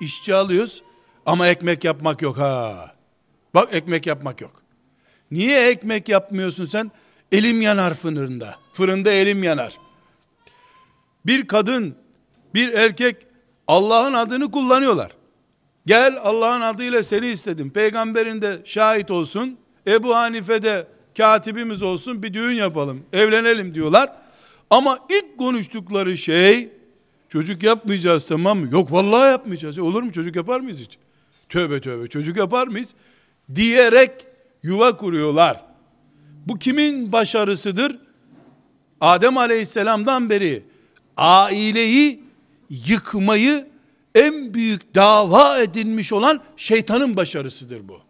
işçi 0.00 0.34
alıyoruz 0.34 0.82
ama 1.26 1.48
ekmek 1.48 1.84
yapmak 1.84 2.22
yok 2.22 2.38
ha. 2.38 2.94
Bak 3.54 3.74
ekmek 3.74 4.06
yapmak 4.06 4.40
yok. 4.40 4.62
Niye 5.30 5.68
ekmek 5.68 6.08
yapmıyorsun 6.08 6.64
sen? 6.64 6.90
Elim 7.32 7.62
yanar 7.62 7.94
fırında. 7.94 8.56
Fırında 8.72 9.10
elim 9.10 9.44
yanar. 9.44 9.78
Bir 11.26 11.46
kadın, 11.46 11.94
bir 12.54 12.72
erkek 12.72 13.16
Allah'ın 13.66 14.12
adını 14.12 14.50
kullanıyorlar. 14.50 15.12
Gel 15.86 16.18
Allah'ın 16.22 16.60
adıyla 16.60 17.02
seni 17.02 17.26
istedim. 17.26 17.70
Peygamberin 17.70 18.42
de 18.42 18.62
şahit 18.64 19.10
olsun. 19.10 19.58
Ebu 19.86 20.16
Hanife 20.16 20.62
de 20.62 20.86
katibimiz 21.16 21.82
olsun. 21.82 22.22
Bir 22.22 22.34
düğün 22.34 22.54
yapalım. 22.54 23.02
Evlenelim 23.12 23.74
diyorlar. 23.74 24.12
Ama 24.70 24.98
ilk 25.10 25.38
konuştukları 25.38 26.16
şey 26.16 26.68
çocuk 27.28 27.62
yapmayacağız 27.62 28.26
tamam 28.26 28.58
mı? 28.58 28.68
Yok 28.72 28.92
vallahi 28.92 29.30
yapmayacağız. 29.30 29.78
E 29.78 29.82
olur 29.82 30.02
mu 30.02 30.12
çocuk 30.12 30.36
yapar 30.36 30.60
mıyız 30.60 30.78
hiç? 30.78 30.98
Tövbe 31.48 31.80
tövbe 31.80 32.08
çocuk 32.08 32.36
yapar 32.36 32.66
mıyız? 32.66 32.94
Diyerek 33.54 34.10
yuva 34.62 34.96
kuruyorlar. 34.96 35.60
Bu 36.46 36.58
kimin 36.58 37.12
başarısıdır? 37.12 37.98
Adem 39.00 39.38
Aleyhisselam'dan 39.38 40.30
beri 40.30 40.62
aileyi 41.16 42.24
yıkmayı 42.70 43.66
en 44.14 44.54
büyük 44.54 44.94
dava 44.94 45.58
edilmiş 45.58 46.12
olan 46.12 46.40
şeytanın 46.56 47.16
başarısıdır 47.16 47.88
bu. 47.88 48.00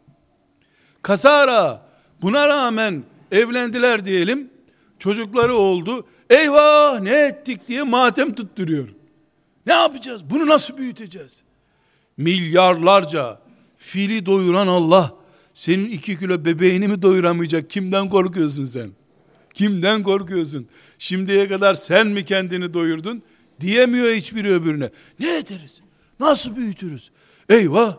Kazara 1.03 1.83
buna 2.23 2.49
rağmen 2.49 3.03
evlendiler 3.33 4.05
diyelim. 4.05 4.51
Çocukları 4.99 5.55
oldu. 5.55 6.07
Eyvah 6.31 7.01
ne 7.01 7.11
ettik 7.11 7.69
diye 7.69 7.83
matem 7.83 8.35
tutturuyor. 8.35 8.89
Ne 9.67 9.73
yapacağız? 9.73 10.31
Bunu 10.31 10.47
nasıl 10.47 10.77
büyüteceğiz? 10.77 11.43
Milyarlarca 12.17 13.41
fili 13.79 14.27
doyuran 14.27 14.67
Allah 14.67 15.15
senin 15.55 15.91
iki 15.91 16.19
kilo 16.19 16.45
bebeğini 16.45 16.89
mi 16.89 17.03
doyuramayacak? 17.03 17.71
Kimden 17.71 18.09
korkuyorsun 18.09 18.65
sen? 18.65 18.91
Kimden 19.55 20.03
korkuyorsun? 20.03 20.67
Şimdiye 20.99 21.49
kadar 21.49 21.75
sen 21.75 22.07
mi 22.07 22.25
kendini 22.25 22.75
doyurdun? 22.75 23.23
Diyemiyor 23.61 24.15
hiçbiri 24.15 24.55
öbürüne. 24.55 24.91
Ne 25.21 25.37
ederiz? 25.37 25.81
Nasıl 26.21 26.57
büyütürüz? 26.57 27.11
Eyvah! 27.49 27.97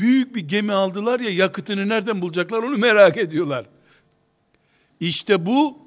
Büyük 0.00 0.34
bir 0.34 0.40
gemi 0.40 0.72
aldılar 0.72 1.20
ya 1.20 1.30
yakıtını 1.30 1.88
nereden 1.88 2.20
bulacaklar 2.20 2.62
onu 2.62 2.78
merak 2.78 3.16
ediyorlar. 3.16 3.66
İşte 5.00 5.46
bu 5.46 5.78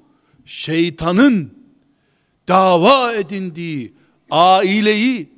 şeytanın 0.46 1.54
dava 2.48 3.14
edindiği 3.14 3.94
aileyi 4.32 5.30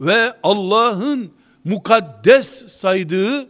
ve 0.00 0.32
Allah'ın 0.42 1.32
mukaddes 1.64 2.66
saydığı 2.66 3.48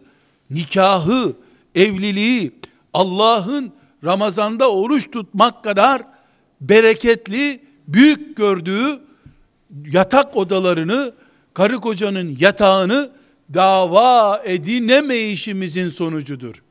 nikahı, 0.51 1.37
evliliği, 1.75 2.53
Allah'ın 2.93 3.73
Ramazanda 4.05 4.71
oruç 4.71 5.11
tutmak 5.11 5.65
kadar 5.65 6.03
bereketli, 6.61 7.61
büyük 7.89 8.37
gördüğü 8.37 9.01
yatak 9.93 10.37
odalarını, 10.37 11.13
karı 11.55 11.77
kocanın 11.77 12.37
yatağını 12.41 13.11
dava 13.55 14.43
edinemeyişimizin 14.45 15.91
sonucudur. 15.91 16.63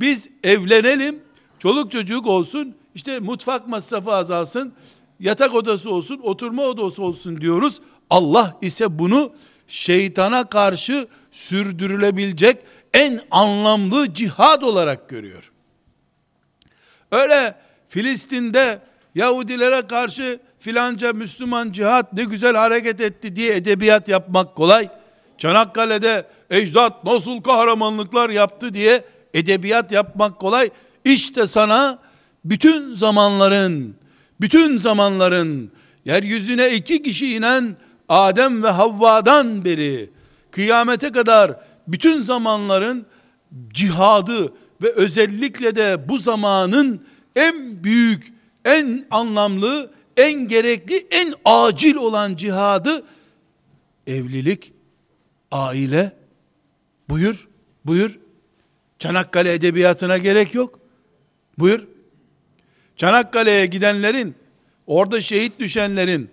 Biz 0.00 0.28
evlenelim, 0.44 1.20
çoluk 1.58 1.92
çocuk 1.92 2.26
olsun, 2.26 2.74
işte 2.94 3.20
mutfak 3.20 3.68
masrafı 3.68 4.12
azalsın, 4.12 4.72
yatak 5.20 5.54
odası 5.54 5.90
olsun, 5.90 6.20
oturma 6.22 6.62
odası 6.62 7.02
olsun 7.02 7.40
diyoruz. 7.40 7.80
Allah 8.10 8.58
ise 8.62 8.98
bunu 8.98 9.32
şeytana 9.68 10.48
karşı 10.48 11.08
sürdürülebilecek 11.32 12.58
en 12.94 13.20
anlamlı 13.30 14.14
cihad 14.14 14.62
olarak 14.62 15.08
görüyor. 15.08 15.52
Öyle 17.10 17.54
Filistin'de 17.88 18.80
Yahudilere 19.14 19.86
karşı 19.86 20.40
filanca 20.58 21.12
Müslüman 21.12 21.72
cihat 21.72 22.12
ne 22.12 22.24
güzel 22.24 22.56
hareket 22.56 23.00
etti 23.00 23.36
diye 23.36 23.54
edebiyat 23.54 24.08
yapmak 24.08 24.54
kolay. 24.54 24.88
Çanakkale'de 25.38 26.26
ecdat 26.50 27.04
nasıl 27.04 27.42
kahramanlıklar 27.42 28.30
yaptı 28.30 28.74
diye 28.74 29.04
edebiyat 29.34 29.92
yapmak 29.92 30.40
kolay. 30.40 30.70
İşte 31.04 31.46
sana 31.46 31.98
bütün 32.44 32.94
zamanların, 32.94 33.96
bütün 34.40 34.78
zamanların 34.78 35.70
yeryüzüne 36.04 36.74
iki 36.74 37.02
kişi 37.02 37.34
inen 37.34 37.76
Adem 38.08 38.62
ve 38.62 38.68
Havva'dan 38.68 39.64
beri 39.64 40.10
kıyamete 40.50 41.12
kadar 41.12 41.56
bütün 41.88 42.22
zamanların 42.22 43.06
cihadı 43.72 44.52
ve 44.82 44.92
özellikle 44.92 45.76
de 45.76 46.08
bu 46.08 46.18
zamanın 46.18 47.06
en 47.36 47.84
büyük, 47.84 48.32
en 48.64 49.06
anlamlı, 49.10 49.90
en 50.16 50.48
gerekli, 50.48 51.06
en 51.10 51.34
acil 51.44 51.96
olan 51.96 52.36
cihadı 52.36 53.02
evlilik, 54.06 54.72
aile. 55.54 56.12
Buyur, 57.08 57.48
buyur. 57.84 58.18
Çanakkale 58.98 59.52
edebiyatına 59.52 60.18
gerek 60.18 60.54
yok. 60.54 60.80
Buyur. 61.58 61.86
Çanakkale'ye 62.96 63.66
gidenlerin, 63.66 64.34
orada 64.86 65.20
şehit 65.20 65.58
düşenlerin 65.58 66.30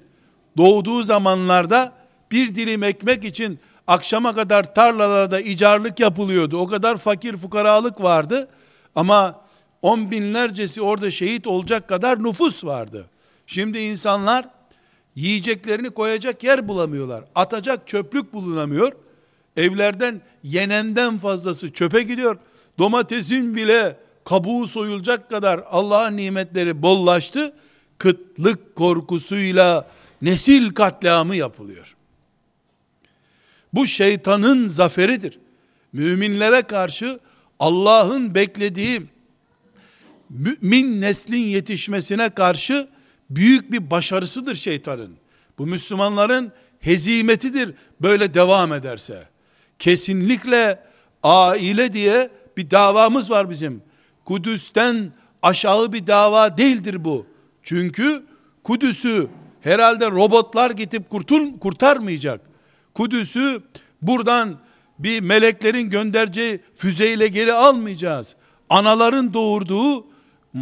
doğduğu 0.58 1.04
zamanlarda 1.04 1.94
bir 2.32 2.56
dilim 2.56 2.84
ekmek 2.84 3.26
için 3.26 3.60
akşama 3.88 4.36
kadar 4.36 4.76
tarlalarda 4.76 5.40
icarlık 5.40 6.00
yapılıyordu. 6.00 6.58
O 6.58 6.68
kadar 6.68 6.98
fakir 6.98 7.38
fukaralık 7.38 8.02
vardı. 8.02 8.50
Ama 8.96 9.42
on 9.82 10.12
binlercesi 10.12 10.82
orada 10.82 11.12
şehit 11.12 11.48
olacak 11.48 11.88
kadar 11.88 12.24
nüfus 12.24 12.66
vardı. 12.66 13.10
Şimdi 13.48 13.80
insanlar 13.80 14.46
yiyeceklerini 15.16 15.90
koyacak 15.90 16.44
yer 16.44 16.68
bulamıyorlar. 16.68 17.24
Atacak 17.36 17.88
çöplük 17.88 18.34
bulunamıyor. 18.34 18.92
Evlerden 19.58 20.22
yenenden 20.44 21.18
fazlası 21.18 21.74
çöpe 21.74 22.02
gidiyor. 22.02 22.38
Domatesin 22.80 23.56
bile 23.56 23.98
kabuğu 24.26 24.68
soyulacak 24.68 25.30
kadar 25.30 25.64
Allah'ın 25.70 26.18
nimetleri 26.18 26.82
bollaştı. 26.82 27.54
Kıtlık 27.98 28.76
korkusuyla 28.76 29.88
nesil 30.22 30.72
katliamı 30.72 31.36
yapılıyor. 31.36 31.96
Bu 33.74 33.88
şeytanın 33.88 34.68
zaferidir. 34.68 35.40
Müminlere 35.94 36.62
karşı 36.62 37.20
Allah'ın 37.60 38.36
beklediği 38.36 39.02
mümin 40.30 41.02
neslin 41.02 41.44
yetişmesine 41.44 42.30
karşı 42.30 42.88
büyük 43.30 43.72
bir 43.72 43.92
başarısıdır 43.92 44.56
şeytanın. 44.56 45.16
Bu 45.58 45.66
Müslümanların 45.66 46.52
hezimetidir 46.80 47.74
böyle 48.02 48.34
devam 48.34 48.74
ederse. 48.74 49.31
Kesinlikle 49.82 50.80
aile 51.24 51.94
diye 51.94 52.30
bir 52.58 52.72
davamız 52.72 53.32
var 53.32 53.50
bizim. 53.50 53.84
Kudüs'ten 54.26 55.12
aşağı 55.42 55.94
bir 55.94 56.08
dava 56.08 56.58
değildir 56.58 57.04
bu. 57.04 57.26
Çünkü 57.64 58.24
Kudüs'ü 58.64 59.28
herhalde 59.62 60.12
robotlar 60.12 60.72
gidip 60.72 61.10
kurtul, 61.10 61.60
kurtarmayacak. 61.60 62.42
Kudüs'ü 62.94 63.64
buradan 64.02 64.58
bir 65.00 65.22
meleklerin 65.22 65.90
göndereceği 65.90 66.60
füzeyle 66.76 67.28
geri 67.28 67.54
almayacağız. 67.54 68.36
Anaların 68.70 69.34
doğurduğu, 69.34 70.06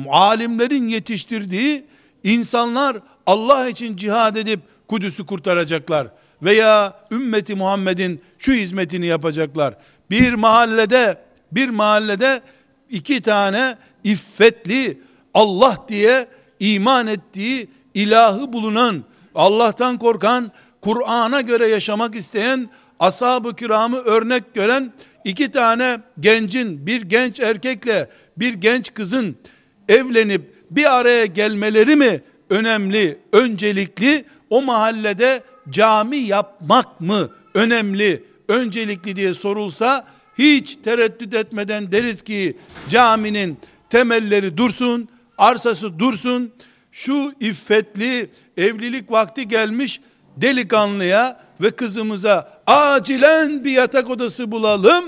alimlerin 0.10 0.88
yetiştirdiği 0.88 1.86
insanlar 2.24 2.98
Allah 3.26 3.70
için 3.70 3.98
cihad 3.98 4.36
edip 4.36 4.60
Kudüs'ü 4.90 5.26
kurtaracaklar. 5.26 6.08
Veya 6.44 6.94
ümmeti 7.12 7.56
Muhammed'in 7.56 8.22
şu 8.40 8.52
hizmetini 8.52 9.06
yapacaklar. 9.06 9.74
Bir 10.10 10.34
mahallede, 10.34 11.18
bir 11.52 11.70
mahallede 11.70 12.42
iki 12.90 13.22
tane 13.22 13.78
iffetli 14.04 15.02
Allah 15.34 15.86
diye 15.88 16.28
iman 16.60 17.08
ettiği 17.08 17.70
ilahı 17.94 18.54
bulunan 18.54 19.04
Allah'tan 19.36 19.98
korkan, 19.98 20.52
Kur'an'a 20.82 21.42
göre 21.42 21.68
yaşamak 21.68 22.16
isteyen, 22.16 22.70
ashab-ı 23.00 23.56
kiramı 23.56 23.98
örnek 23.98 24.54
gören 24.54 24.94
iki 25.26 25.52
tane 25.52 26.00
gencin, 26.20 26.88
bir 26.88 27.02
genç 27.02 27.40
erkekle 27.40 28.10
bir 28.38 28.54
genç 28.54 28.94
kızın 28.94 29.36
evlenip 29.90 30.54
bir 30.72 31.00
araya 31.00 31.26
gelmeleri 31.26 31.96
mi 31.96 32.22
önemli, 32.50 33.18
öncelikli? 33.32 34.26
O 34.50 34.62
mahallede 34.62 35.44
cami 35.70 36.18
yapmak 36.18 37.02
mı 37.02 37.30
önemli, 37.54 38.24
öncelikli 38.48 39.16
diye 39.16 39.34
sorulsa 39.34 40.06
hiç 40.38 40.78
tereddüt 40.84 41.34
etmeden 41.34 41.92
deriz 41.92 42.22
ki 42.22 42.58
caminin 42.90 43.58
temelleri 43.90 44.58
dursun, 44.58 45.10
arsası 45.38 46.00
dursun. 46.00 46.52
Şu 46.92 47.34
iffetli 47.40 48.32
evlilik 48.58 49.12
vakti 49.12 49.48
gelmiş 49.48 50.00
delikanlıya 50.38 51.40
ve 51.62 51.72
kızımıza 51.72 52.62
acilen 52.68 53.64
bir 53.64 53.72
yatak 53.72 54.10
odası 54.10 54.52
bulalım. 54.52 55.06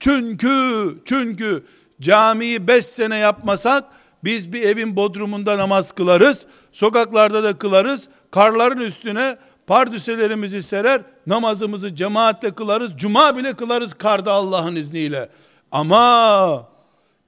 Çünkü 0.00 0.94
çünkü 1.04 1.64
camiyi 2.00 2.66
beş 2.66 2.84
sene 2.84 3.16
yapmasak 3.16 3.84
biz 4.24 4.52
bir 4.52 4.62
evin 4.62 4.96
bodrumunda 4.96 5.58
namaz 5.58 5.92
kılarız. 5.92 6.46
Sokaklarda 6.72 7.42
da 7.42 7.58
kılarız. 7.58 8.08
Karların 8.30 8.80
üstüne 8.80 9.36
pardüselerimizi 9.66 10.62
serer, 10.62 11.02
namazımızı 11.26 11.94
cemaatle 11.94 12.54
kılarız, 12.54 12.92
cuma 12.96 13.36
bile 13.36 13.54
kılarız 13.54 13.94
karda 13.94 14.32
Allah'ın 14.32 14.76
izniyle. 14.76 15.28
Ama 15.72 16.68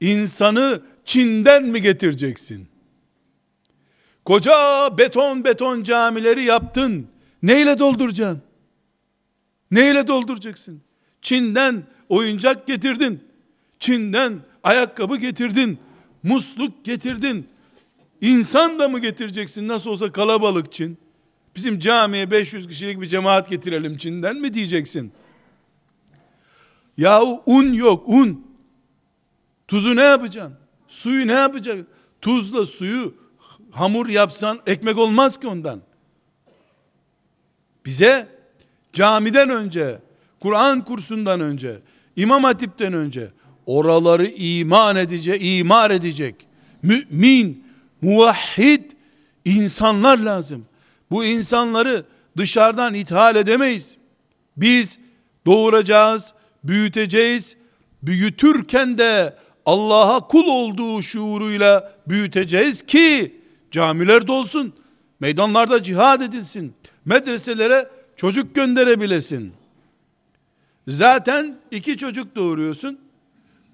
insanı 0.01 0.81
Çin'den 1.05 1.63
mi 1.65 1.83
getireceksin? 1.83 2.69
Koca 4.25 4.53
beton 4.99 5.45
beton 5.45 5.83
camileri 5.83 6.45
yaptın. 6.45 7.09
Neyle 7.43 7.79
dolduracaksın? 7.79 8.43
Neyle 9.71 10.09
dolduracaksın? 10.09 10.83
Çin'den 11.23 11.83
oyuncak 12.09 12.67
getirdin. 12.67 13.25
Çin'den 13.79 14.41
ayakkabı 14.63 15.17
getirdin. 15.17 15.79
Musluk 16.27 16.85
getirdin. 16.85 17.49
İnsan 18.21 18.79
da 18.79 18.89
mı 18.89 18.99
getireceksin? 18.99 19.69
Nasıl 19.69 19.91
olsa 19.91 20.13
kalabalık 20.13 20.73
Çin. 20.73 20.99
Bizim 21.57 21.79
camiye 21.79 22.31
500 22.31 22.69
kişilik 22.69 23.01
bir 23.01 23.07
cemaat 23.07 23.51
getirelim 23.51 23.97
Çin'den 23.97 24.37
mi 24.37 24.55
diyeceksin? 24.55 25.13
Yahu 26.97 27.43
un 27.47 27.73
yok 27.73 28.09
un. 28.09 28.47
Tuzu 29.69 29.97
ne 29.97 30.03
yapacaksın? 30.03 30.55
Suyu 30.89 31.27
ne 31.27 31.33
yapacaksın? 31.33 31.87
Tuzla 32.21 32.67
suyu 32.67 33.15
hamur 33.71 34.09
yapsan 34.09 34.61
ekmek 34.67 34.99
olmaz 34.99 35.41
ki 35.41 35.47
ondan. 35.47 35.81
Bize 37.85 38.29
camiden 38.93 39.51
önce, 39.51 39.99
Kur'an 40.41 40.85
kursundan 40.85 41.41
önce, 41.41 41.79
İmam 42.17 42.45
Hatip'ten 42.45 42.93
önce 42.93 43.31
oraları 43.67 44.27
iman 44.27 44.97
edecek, 44.97 45.41
imar 45.43 45.91
edecek 45.91 46.47
mümin, 46.83 47.65
muvahhid 48.03 48.83
insanlar 49.45 50.19
lazım. 50.19 50.65
Bu 51.11 51.25
insanları 51.25 52.05
dışarıdan 52.37 52.95
ithal 52.95 53.37
edemeyiz. 53.37 53.97
Biz 54.57 54.99
doğuracağız, 55.47 56.35
büyüteceğiz. 56.65 57.57
Büyütürken 58.03 58.99
de 58.99 59.37
Allah'a 59.67 60.29
kul 60.29 60.47
olduğu 60.47 61.03
şuuruyla 61.03 61.93
büyüteceğiz 62.09 62.83
ki 62.83 63.37
camiler 63.71 64.27
dolsun, 64.27 64.73
meydanlarda 65.21 65.83
cihad 65.83 66.21
edilsin, 66.21 66.75
medreselere 67.05 67.89
çocuk 68.17 68.55
gönderebilesin. 68.55 69.53
Zaten 70.89 71.59
iki 71.71 71.99
çocuk 71.99 72.37
doğuruyorsun. 72.37 72.99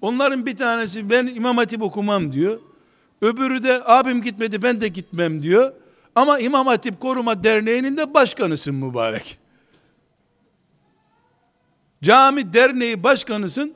Onların 0.03 0.45
bir 0.45 0.57
tanesi 0.57 1.09
ben 1.09 1.27
İmam 1.27 1.57
Hatip 1.57 1.81
okumam 1.81 2.33
diyor. 2.33 2.59
Öbürü 3.21 3.63
de 3.63 3.81
abim 3.85 4.21
gitmedi 4.21 4.61
ben 4.61 4.81
de 4.81 4.87
gitmem 4.87 5.43
diyor. 5.43 5.73
Ama 6.15 6.39
İmam 6.39 6.67
Hatip 6.67 6.99
Koruma 6.99 7.43
Derneği'nin 7.43 7.97
de 7.97 8.13
başkanısın 8.13 8.75
mübarek. 8.75 9.37
Cami 12.03 12.53
derneği 12.53 13.03
başkanısın. 13.03 13.73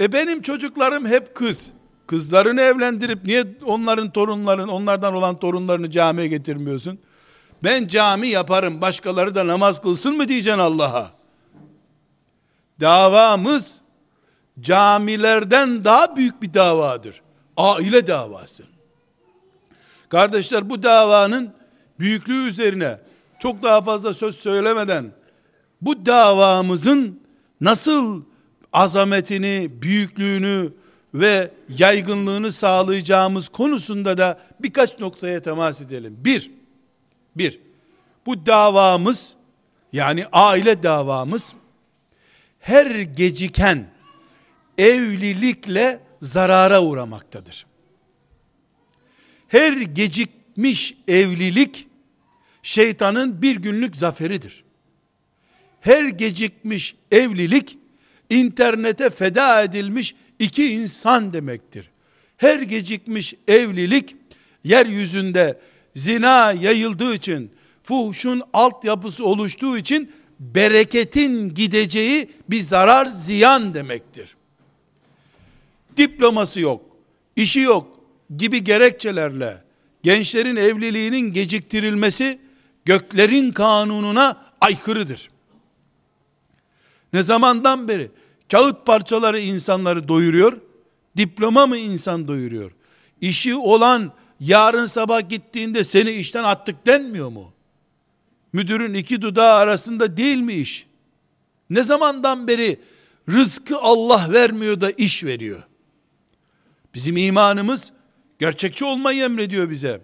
E 0.00 0.12
benim 0.12 0.42
çocuklarım 0.42 1.06
hep 1.06 1.34
kız. 1.34 1.70
Kızlarını 2.06 2.60
evlendirip 2.60 3.24
niye 3.24 3.44
onların 3.64 4.10
torunların, 4.10 4.68
onlardan 4.68 5.14
olan 5.14 5.38
torunlarını 5.38 5.90
camiye 5.90 6.28
getirmiyorsun? 6.28 6.98
Ben 7.64 7.86
cami 7.86 8.28
yaparım, 8.28 8.80
başkaları 8.80 9.34
da 9.34 9.46
namaz 9.46 9.82
kılsın 9.82 10.16
mı 10.16 10.28
diyeceksin 10.28 10.60
Allah'a? 10.60 11.10
Davamız 12.80 13.80
camilerden 14.60 15.84
daha 15.84 16.16
büyük 16.16 16.42
bir 16.42 16.54
davadır. 16.54 17.22
Aile 17.56 18.06
davası. 18.06 18.64
Kardeşler 20.08 20.70
bu 20.70 20.82
davanın 20.82 21.52
büyüklüğü 21.98 22.48
üzerine 22.48 22.98
çok 23.38 23.62
daha 23.62 23.82
fazla 23.82 24.14
söz 24.14 24.36
söylemeden 24.36 25.12
bu 25.82 26.06
davamızın 26.06 27.20
nasıl 27.60 28.22
azametini, 28.72 29.70
büyüklüğünü 29.82 30.72
ve 31.14 31.50
yaygınlığını 31.68 32.52
sağlayacağımız 32.52 33.48
konusunda 33.48 34.18
da 34.18 34.38
birkaç 34.60 34.98
noktaya 34.98 35.42
temas 35.42 35.80
edelim. 35.80 36.16
Bir, 36.18 36.50
bir, 37.36 37.60
bu 38.26 38.46
davamız 38.46 39.34
yani 39.92 40.26
aile 40.32 40.82
davamız 40.82 41.54
her 42.60 42.86
geciken 43.00 43.86
evlilikle 44.78 46.00
zarara 46.22 46.82
uğramaktadır. 46.82 47.66
Her 49.48 49.72
gecikmiş 49.72 50.94
evlilik 51.08 51.88
şeytanın 52.62 53.42
bir 53.42 53.56
günlük 53.56 53.96
zaferidir. 53.96 54.64
Her 55.80 56.04
gecikmiş 56.04 56.96
evlilik 57.12 57.78
internete 58.30 59.10
feda 59.10 59.62
edilmiş 59.62 60.14
iki 60.38 60.72
insan 60.72 61.32
demektir. 61.32 61.90
Her 62.36 62.60
gecikmiş 62.60 63.34
evlilik 63.48 64.16
yeryüzünde 64.64 65.60
zina 65.94 66.52
yayıldığı 66.52 67.14
için, 67.14 67.50
fuhuşun 67.82 68.42
altyapısı 68.52 69.24
oluştuğu 69.24 69.78
için 69.78 70.12
bereketin 70.40 71.54
gideceği 71.54 72.30
bir 72.50 72.60
zarar 72.60 73.06
ziyan 73.06 73.74
demektir. 73.74 74.35
Diploması 75.96 76.60
yok, 76.60 76.96
işi 77.36 77.60
yok 77.60 78.00
gibi 78.36 78.64
gerekçelerle 78.64 79.64
gençlerin 80.02 80.56
evliliğinin 80.56 81.32
geciktirilmesi 81.32 82.38
göklerin 82.84 83.52
kanununa 83.52 84.36
aykırıdır. 84.60 85.30
Ne 87.12 87.22
zamandan 87.22 87.88
beri 87.88 88.10
kağıt 88.50 88.86
parçaları 88.86 89.40
insanları 89.40 90.08
doyuruyor, 90.08 90.60
diploma 91.16 91.66
mı 91.66 91.76
insan 91.76 92.28
doyuruyor? 92.28 92.72
İşi 93.20 93.54
olan 93.54 94.12
yarın 94.40 94.86
sabah 94.86 95.28
gittiğinde 95.28 95.84
seni 95.84 96.10
işten 96.10 96.44
attık 96.44 96.86
denmiyor 96.86 97.28
mu? 97.28 97.52
Müdürün 98.52 98.94
iki 98.94 99.22
dudağı 99.22 99.54
arasında 99.54 100.16
değil 100.16 100.36
mi 100.36 100.52
iş? 100.54 100.86
Ne 101.70 101.82
zamandan 101.82 102.48
beri 102.48 102.80
rızkı 103.28 103.78
Allah 103.78 104.26
vermiyor 104.32 104.80
da 104.80 104.90
iş 104.90 105.24
veriyor? 105.24 105.62
Bizim 106.96 107.16
imanımız 107.16 107.92
gerçekçi 108.38 108.84
olmayı 108.84 109.24
emrediyor 109.24 109.70
bize. 109.70 110.00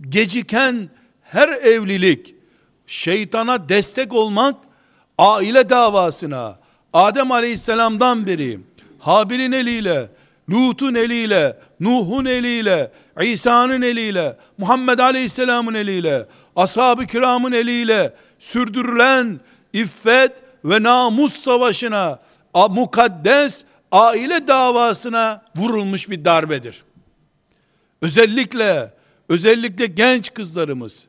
Geciken 0.00 0.88
her 1.22 1.48
evlilik 1.48 2.34
şeytana 2.86 3.68
destek 3.68 4.12
olmak 4.12 4.54
aile 5.18 5.70
davasına 5.70 6.58
Adem 6.92 7.32
Aleyhisselam'dan 7.32 8.26
beri 8.26 8.60
Habil'in 8.98 9.52
eliyle, 9.52 10.08
Lut'un 10.50 10.94
eliyle, 10.94 11.58
Nuh'un 11.80 12.24
eliyle, 12.24 12.92
İsa'nın 13.22 13.82
eliyle, 13.82 14.36
Muhammed 14.58 14.98
Aleyhisselam'ın 14.98 15.74
eliyle, 15.74 16.26
ashab-ı 16.56 17.06
kiramın 17.06 17.52
eliyle 17.52 18.14
sürdürülen 18.38 19.40
iffet 19.72 20.32
ve 20.64 20.82
namus 20.82 21.36
savaşına, 21.36 22.18
mukaddes 22.70 23.64
aile 23.92 24.48
davasına 24.48 25.42
vurulmuş 25.56 26.10
bir 26.10 26.24
darbedir. 26.24 26.82
Özellikle, 28.02 28.94
özellikle 29.28 29.86
genç 29.86 30.34
kızlarımız 30.34 31.06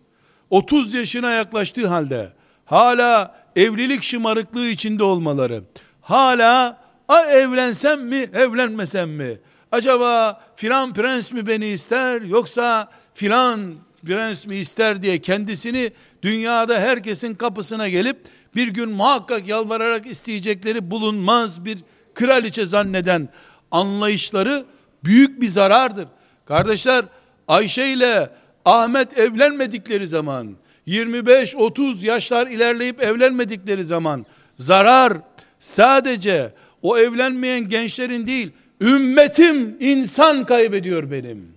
30 0.50 0.93
yaşına 0.93 1.32
yaklaştığı 1.32 1.88
halde 1.88 2.30
hala 2.65 3.36
evlilik 3.56 4.04
şımarıklığı 4.04 4.67
içinde 4.67 5.04
olmaları, 5.04 5.63
hala 6.02 6.84
a 7.08 7.22
evlensem 7.22 8.02
mi, 8.02 8.30
evlenmesem 8.34 9.10
mi? 9.10 9.39
Acaba 9.72 10.41
filan 10.56 10.93
prens 10.93 11.32
mi 11.32 11.48
beni 11.48 11.65
ister 11.67 12.22
yoksa 12.22 12.89
filan 13.13 13.76
prens 14.06 14.46
mi 14.46 14.56
ister 14.56 15.02
diye 15.02 15.22
kendisini 15.22 15.91
dünyada 16.22 16.80
herkesin 16.80 17.36
kapısına 17.36 17.89
gelip 17.89 18.17
bir 18.56 18.67
gün 18.67 18.89
muhakkak 18.89 19.48
yalvararak 19.48 20.08
isteyecekleri 20.08 20.91
bulunmaz 20.91 21.65
bir 21.65 21.78
kraliçe 22.15 22.65
zanneden 22.65 23.30
anlayışları 23.71 24.65
büyük 25.04 25.41
bir 25.41 25.47
zarardır. 25.47 26.08
Kardeşler 26.45 27.06
Ayşe 27.47 27.88
ile 27.88 28.30
Ahmet 28.65 29.17
evlenmedikleri 29.17 30.08
zaman 30.08 30.56
25-30 30.88 32.06
yaşlar 32.06 32.47
ilerleyip 32.47 33.04
evlenmedikleri 33.04 33.84
zaman 33.84 34.26
zarar 34.58 35.13
sadece 35.60 36.54
o 36.82 36.97
evlenmeyen 36.97 37.67
gençlerin 37.67 38.28
değil 38.28 38.52
ümmetim 38.82 39.78
insan 39.80 40.45
kaybediyor 40.45 41.12
benim. 41.12 41.54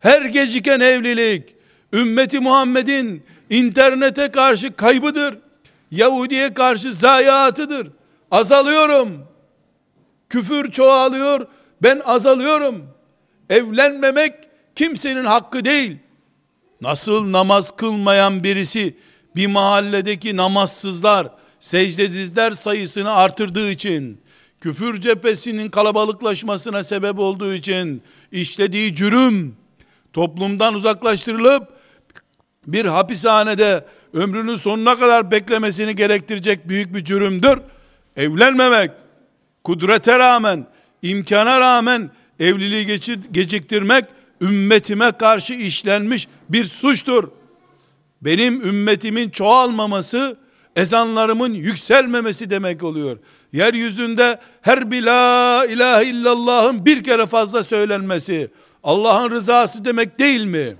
Her 0.00 0.22
geciken 0.22 0.80
evlilik 0.80 1.54
ümmeti 1.92 2.40
Muhammed'in 2.40 3.22
internete 3.50 4.30
karşı 4.30 4.76
kaybıdır. 4.76 5.38
Yahudiye 5.90 6.54
karşı 6.54 6.92
zayiatıdır. 6.92 7.88
Azalıyorum. 8.30 9.26
Küfür 10.28 10.70
çoğalıyor. 10.70 11.46
Ben 11.82 12.02
azalıyorum. 12.04 12.84
Evlenmemek 13.50 14.34
kimsenin 14.74 15.24
hakkı 15.24 15.64
değil. 15.64 15.96
Nasıl 16.80 17.32
namaz 17.32 17.76
kılmayan 17.76 18.44
birisi 18.44 18.96
bir 19.36 19.46
mahalledeki 19.46 20.36
namazsızlar, 20.36 21.28
secdesizler 21.60 22.50
sayısını 22.50 23.12
artırdığı 23.12 23.70
için, 23.70 24.20
küfür 24.60 25.00
cephesinin 25.00 25.70
kalabalıklaşmasına 25.70 26.84
sebep 26.84 27.18
olduğu 27.18 27.54
için 27.54 28.02
işlediği 28.32 28.94
cürüm 28.94 29.56
toplumdan 30.12 30.74
uzaklaştırılıp 30.74 31.68
bir 32.66 32.84
hapishanede 32.84 33.86
ömrünün 34.12 34.56
sonuna 34.56 34.98
kadar 34.98 35.30
beklemesini 35.30 35.96
gerektirecek 35.96 36.68
büyük 36.68 36.94
bir 36.94 37.04
cürümdür. 37.04 37.58
Evlenmemek, 38.16 38.90
kudrete 39.64 40.18
rağmen, 40.18 40.66
imkana 41.02 41.60
rağmen 41.60 42.10
evliliği 42.40 42.86
geçir, 42.86 43.18
geciktirmek 43.32 44.04
ümmetime 44.40 45.12
karşı 45.12 45.54
işlenmiş 45.54 46.28
bir 46.48 46.64
suçtur. 46.64 47.28
Benim 48.22 48.68
ümmetimin 48.68 49.30
çoğalmaması, 49.30 50.36
ezanlarımın 50.76 51.54
yükselmemesi 51.54 52.50
demek 52.50 52.82
oluyor. 52.82 53.18
Yeryüzünde 53.52 54.38
her 54.62 54.90
bir 54.90 55.02
la 55.02 55.64
ilahe 55.66 56.04
illallah'ın 56.04 56.84
bir 56.84 57.04
kere 57.04 57.26
fazla 57.26 57.64
söylenmesi, 57.64 58.50
Allah'ın 58.82 59.30
rızası 59.30 59.84
demek 59.84 60.18
değil 60.18 60.44
mi? 60.44 60.76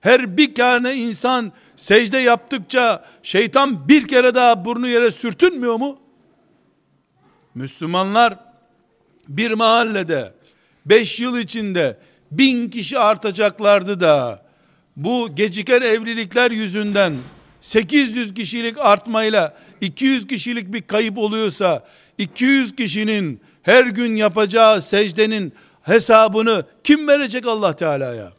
Her 0.00 0.36
bir 0.36 0.54
tane 0.54 0.94
insan 0.94 1.52
secde 1.76 2.18
yaptıkça 2.18 3.04
şeytan 3.22 3.88
bir 3.88 4.08
kere 4.08 4.34
daha 4.34 4.64
burnu 4.64 4.88
yere 4.88 5.10
sürtünmüyor 5.10 5.76
mu? 5.76 5.98
Müslümanlar 7.58 8.38
bir 9.28 9.50
mahallede 9.50 10.32
beş 10.86 11.20
yıl 11.20 11.38
içinde 11.38 11.98
bin 12.30 12.70
kişi 12.70 12.98
artacaklardı 12.98 14.00
da 14.00 14.44
bu 14.96 15.34
geciken 15.34 15.80
evlilikler 15.80 16.50
yüzünden 16.50 17.16
800 17.60 18.34
kişilik 18.34 18.78
artmayla 18.78 19.56
200 19.80 20.26
kişilik 20.26 20.72
bir 20.72 20.82
kayıp 20.82 21.18
oluyorsa 21.18 21.86
200 22.18 22.76
kişinin 22.76 23.40
her 23.62 23.84
gün 23.84 24.16
yapacağı 24.16 24.82
secdenin 24.82 25.52
hesabını 25.82 26.64
kim 26.84 27.08
verecek 27.08 27.46
Allah 27.46 27.76
Teala'ya? 27.76 28.32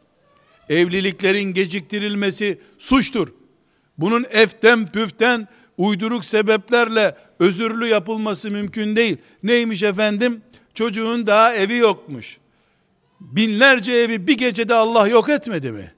Evliliklerin 0.70 1.54
geciktirilmesi 1.54 2.60
suçtur. 2.78 3.28
Bunun 3.98 4.26
eften 4.32 4.88
püften 4.88 5.48
uyduruk 5.80 6.26
sebeplerle 6.26 7.16
özürlü 7.40 7.88
yapılması 7.88 8.52
mümkün 8.52 8.96
değil. 8.96 9.18
Neymiş 9.44 9.84
efendim? 9.84 10.42
Çocuğun 10.74 11.28
daha 11.28 11.54
evi 11.54 11.76
yokmuş. 11.78 12.38
Binlerce 13.20 13.92
evi 13.92 14.28
bir 14.28 14.38
gecede 14.38 14.76
Allah 14.76 15.08
yok 15.08 15.30
etmedi 15.30 15.72
mi? 15.72 15.94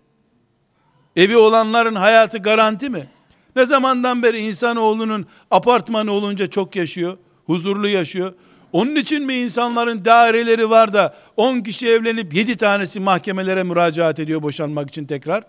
Evi 1.15 1.37
olanların 1.37 1.95
hayatı 1.95 2.37
garanti 2.37 2.89
mi? 2.89 3.07
Ne 3.55 3.65
zamandan 3.65 4.23
beri 4.23 4.39
insanoğlunun 4.39 5.25
apartmanı 5.51 6.11
olunca 6.11 6.47
çok 6.47 6.75
yaşıyor, 6.75 7.17
huzurlu 7.45 7.87
yaşıyor. 7.87 8.33
Onun 8.73 8.95
için 8.95 9.25
mi 9.25 9.33
insanların 9.33 10.05
daireleri 10.05 10.69
var 10.69 10.93
da 10.93 11.15
10 11.37 11.59
kişi 11.59 11.87
evlenip 11.87 12.33
7 12.33 12.57
tanesi 12.57 12.99
mahkemelere 12.99 13.63
müracaat 13.63 14.19
ediyor 14.19 14.41
boşanmak 14.41 14.89
için 14.89 15.05
tekrar? 15.05 15.43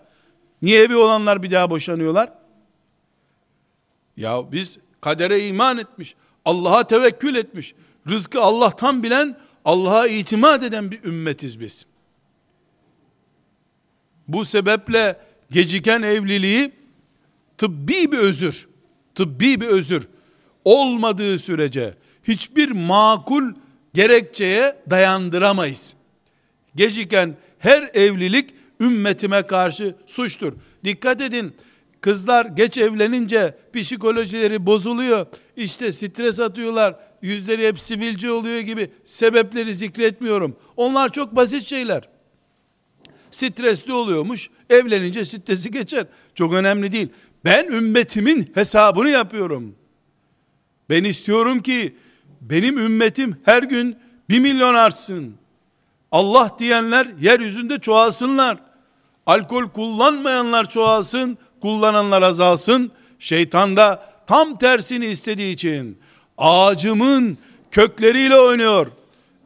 Niye 0.61 0.81
evi 0.81 0.95
olanlar 0.95 1.43
bir 1.43 1.51
daha 1.51 1.69
boşanıyorlar? 1.69 2.42
Ya 4.17 4.51
biz 4.51 4.77
kadere 5.01 5.47
iman 5.47 5.77
etmiş, 5.77 6.15
Allah'a 6.45 6.87
tevekkül 6.87 7.35
etmiş, 7.35 7.75
rızkı 8.09 8.41
Allah'tan 8.41 9.03
bilen, 9.03 9.37
Allah'a 9.65 10.07
itimat 10.07 10.63
eden 10.63 10.91
bir 10.91 11.03
ümmetiz 11.03 11.59
biz. 11.59 11.85
Bu 14.27 14.45
sebeple 14.45 15.19
geciken 15.51 16.01
evliliği 16.01 16.71
tıbbi 17.57 18.11
bir 18.11 18.17
özür, 18.17 18.67
tıbbi 19.15 19.61
bir 19.61 19.67
özür 19.67 20.07
olmadığı 20.65 21.39
sürece 21.39 21.93
hiçbir 22.23 22.71
makul 22.71 23.53
gerekçeye 23.93 24.75
dayandıramayız. 24.89 25.95
Geciken 26.75 27.37
her 27.59 27.89
evlilik 27.93 28.49
ümmetime 28.81 29.41
karşı 29.41 29.95
suçtur. 30.05 30.53
Dikkat 30.83 31.21
edin, 31.21 31.55
kızlar 32.03 32.45
geç 32.45 32.77
evlenince 32.77 33.57
psikolojileri 33.73 34.65
bozuluyor. 34.65 35.25
İşte 35.57 35.91
stres 35.91 36.39
atıyorlar, 36.39 36.95
yüzleri 37.21 37.67
hep 37.67 37.79
sivilce 37.79 38.31
oluyor 38.31 38.59
gibi 38.59 38.91
sebepleri 39.03 39.73
zikretmiyorum. 39.73 40.55
Onlar 40.77 41.11
çok 41.11 41.35
basit 41.35 41.63
şeyler. 41.63 42.09
Stresli 43.31 43.93
oluyormuş, 43.93 44.49
evlenince 44.69 45.25
stresi 45.25 45.71
geçer. 45.71 46.05
Çok 46.35 46.53
önemli 46.53 46.91
değil. 46.91 47.09
Ben 47.45 47.65
ümmetimin 47.65 48.51
hesabını 48.53 49.09
yapıyorum. 49.09 49.75
Ben 50.89 51.03
istiyorum 51.03 51.61
ki 51.61 51.95
benim 52.41 52.77
ümmetim 52.77 53.37
her 53.45 53.63
gün 53.63 53.97
bir 54.29 54.39
milyon 54.39 54.73
artsın. 54.73 55.35
Allah 56.11 56.55
diyenler 56.59 57.07
yeryüzünde 57.21 57.79
çoğalsınlar. 57.79 58.57
Alkol 59.25 59.69
kullanmayanlar 59.69 60.69
çoğalsın, 60.69 61.37
kullananlar 61.63 62.21
azalsın. 62.21 62.91
Şeytan 63.19 63.77
da 63.77 64.13
tam 64.27 64.57
tersini 64.57 65.05
istediği 65.05 65.53
için 65.53 65.97
ağacımın 66.37 67.37
kökleriyle 67.71 68.35
oynuyor. 68.35 68.87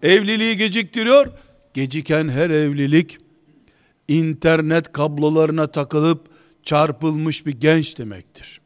Evliliği 0.03 0.58
geciktiriyor. 0.58 1.27
Geciken 1.73 2.30
her 2.30 2.49
evlilik 2.49 3.17
internet 4.08 4.91
kablolarına 4.91 5.67
takılıp 5.67 6.27
çarpılmış 6.63 7.45
bir 7.45 7.53
genç 7.53 7.97
demektir. 7.97 8.62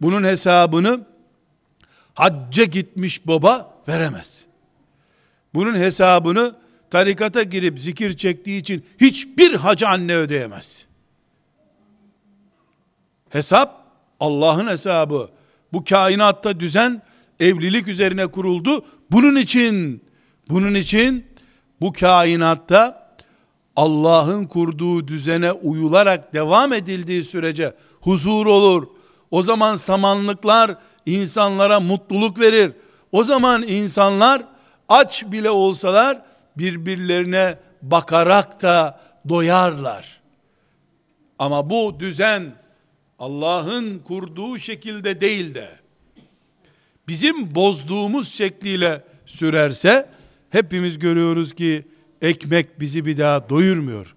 Bunun 0.00 0.24
hesabını 0.24 1.06
hacca 2.14 2.64
gitmiş 2.64 3.26
baba 3.26 3.82
veremez. 3.88 4.44
Bunun 5.54 5.74
hesabını 5.74 6.54
tarikata 6.90 7.42
girip 7.42 7.78
zikir 7.78 8.16
çektiği 8.16 8.60
için 8.60 8.84
hiçbir 9.00 9.54
hacı 9.54 9.88
anne 9.88 10.16
ödeyemez. 10.16 10.89
Hesap 13.30 13.84
Allah'ın 14.20 14.66
hesabı. 14.66 15.28
Bu 15.72 15.84
kainatta 15.84 16.60
düzen 16.60 17.02
evlilik 17.40 17.88
üzerine 17.88 18.26
kuruldu. 18.26 18.84
Bunun 19.10 19.36
için 19.36 20.04
bunun 20.48 20.74
için 20.74 21.26
bu 21.80 21.92
kainatta 21.92 23.10
Allah'ın 23.76 24.44
kurduğu 24.44 25.08
düzene 25.08 25.52
uyularak 25.52 26.34
devam 26.34 26.72
edildiği 26.72 27.24
sürece 27.24 27.74
huzur 28.00 28.46
olur. 28.46 28.86
O 29.30 29.42
zaman 29.42 29.76
samanlıklar 29.76 30.76
insanlara 31.06 31.80
mutluluk 31.80 32.40
verir. 32.40 32.72
O 33.12 33.24
zaman 33.24 33.62
insanlar 33.62 34.42
aç 34.88 35.24
bile 35.26 35.50
olsalar 35.50 36.22
birbirlerine 36.58 37.58
bakarak 37.82 38.62
da 38.62 39.00
doyarlar. 39.28 40.20
Ama 41.38 41.70
bu 41.70 42.00
düzen 42.00 42.59
Allah'ın 43.20 43.98
kurduğu 43.98 44.58
şekilde 44.58 45.20
değil 45.20 45.54
de 45.54 45.68
bizim 47.08 47.54
bozduğumuz 47.54 48.32
şekliyle 48.32 49.04
sürerse 49.26 50.10
hepimiz 50.50 50.98
görüyoruz 50.98 51.54
ki 51.54 51.86
ekmek 52.22 52.80
bizi 52.80 53.06
bir 53.06 53.18
daha 53.18 53.50
doyurmuyor. 53.50 54.14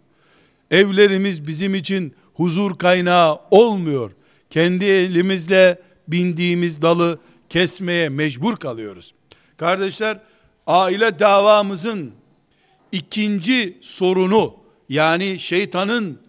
Evlerimiz 0.71 1.47
bizim 1.47 1.75
için 1.75 2.13
huzur 2.33 2.77
kaynağı 2.77 3.39
olmuyor. 3.51 4.11
Kendi 4.49 4.85
elimizle 4.85 5.81
bindiğimiz 6.07 6.81
dalı 6.81 7.19
kesmeye 7.49 8.09
mecbur 8.09 8.55
kalıyoruz. 8.57 9.13
Kardeşler, 9.57 10.19
aile 10.67 11.19
davamızın 11.19 12.11
ikinci 12.91 13.77
sorunu, 13.81 14.55
yani 14.89 15.39
şeytanın 15.39 16.19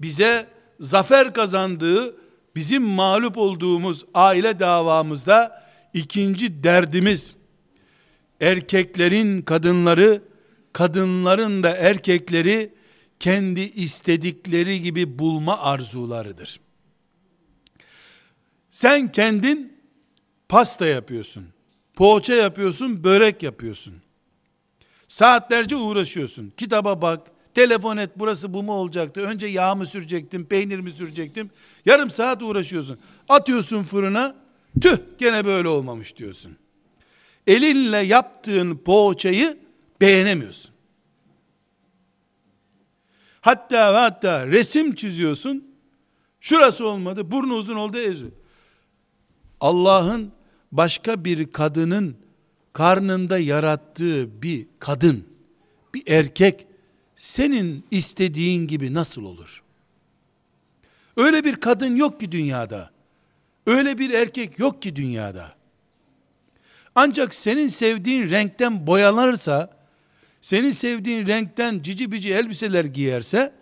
bize 0.00 0.46
zafer 0.80 1.34
kazandığı, 1.34 2.23
bizim 2.56 2.82
mağlup 2.82 3.38
olduğumuz 3.38 4.04
aile 4.14 4.58
davamızda 4.58 5.64
ikinci 5.94 6.64
derdimiz 6.64 7.36
erkeklerin 8.40 9.42
kadınları, 9.42 10.22
kadınların 10.72 11.62
da 11.62 11.76
erkekleri 11.76 12.74
kendi 13.20 13.60
istedikleri 13.60 14.80
gibi 14.80 15.18
bulma 15.18 15.58
arzularıdır. 15.58 16.60
Sen 18.70 19.12
kendin 19.12 19.80
pasta 20.48 20.86
yapıyorsun, 20.86 21.46
poğaça 21.94 22.34
yapıyorsun, 22.34 23.04
börek 23.04 23.42
yapıyorsun. 23.42 23.94
Saatlerce 25.08 25.76
uğraşıyorsun. 25.76 26.52
Kitaba 26.56 27.02
bak, 27.02 27.30
telefon 27.54 27.96
et 27.96 28.10
burası 28.16 28.54
bu 28.54 28.62
mu 28.62 28.72
olacaktı? 28.72 29.20
Önce 29.20 29.46
yağ 29.46 29.74
mı 29.74 29.86
sürecektim, 29.86 30.44
peynir 30.44 30.78
mi 30.78 30.90
sürecektim? 30.90 31.50
Yarım 31.86 32.10
saat 32.10 32.42
uğraşıyorsun. 32.42 32.98
Atıyorsun 33.28 33.82
fırına, 33.82 34.36
tüh 34.80 34.98
gene 35.18 35.44
böyle 35.44 35.68
olmamış 35.68 36.16
diyorsun. 36.16 36.56
Elinle 37.46 37.98
yaptığın 37.98 38.76
poğaçayı 38.76 39.56
beğenemiyorsun. 40.00 40.70
Hatta 43.40 43.94
ve 43.94 43.98
hatta 43.98 44.46
resim 44.46 44.94
çiziyorsun. 44.94 45.64
Şurası 46.40 46.86
olmadı, 46.86 47.30
burnu 47.30 47.54
uzun 47.54 47.76
oldu 47.76 47.98
eziyor. 47.98 48.32
Allah'ın 49.60 50.32
başka 50.72 51.24
bir 51.24 51.50
kadının 51.50 52.16
karnında 52.72 53.38
yarattığı 53.38 54.42
bir 54.42 54.66
kadın, 54.78 55.24
bir 55.94 56.02
erkek 56.06 56.66
senin 57.24 57.84
istediğin 57.90 58.66
gibi 58.66 58.94
nasıl 58.94 59.24
olur? 59.24 59.62
Öyle 61.16 61.44
bir 61.44 61.56
kadın 61.56 61.96
yok 61.96 62.20
ki 62.20 62.32
dünyada. 62.32 62.90
Öyle 63.66 63.98
bir 63.98 64.10
erkek 64.10 64.58
yok 64.58 64.82
ki 64.82 64.96
dünyada. 64.96 65.52
Ancak 66.94 67.34
senin 67.34 67.68
sevdiğin 67.68 68.30
renkten 68.30 68.86
boyalanırsa, 68.86 69.76
senin 70.42 70.70
sevdiğin 70.70 71.26
renkten 71.26 71.82
cici 71.82 72.12
bici 72.12 72.34
elbiseler 72.34 72.84
giyerse, 72.84 73.52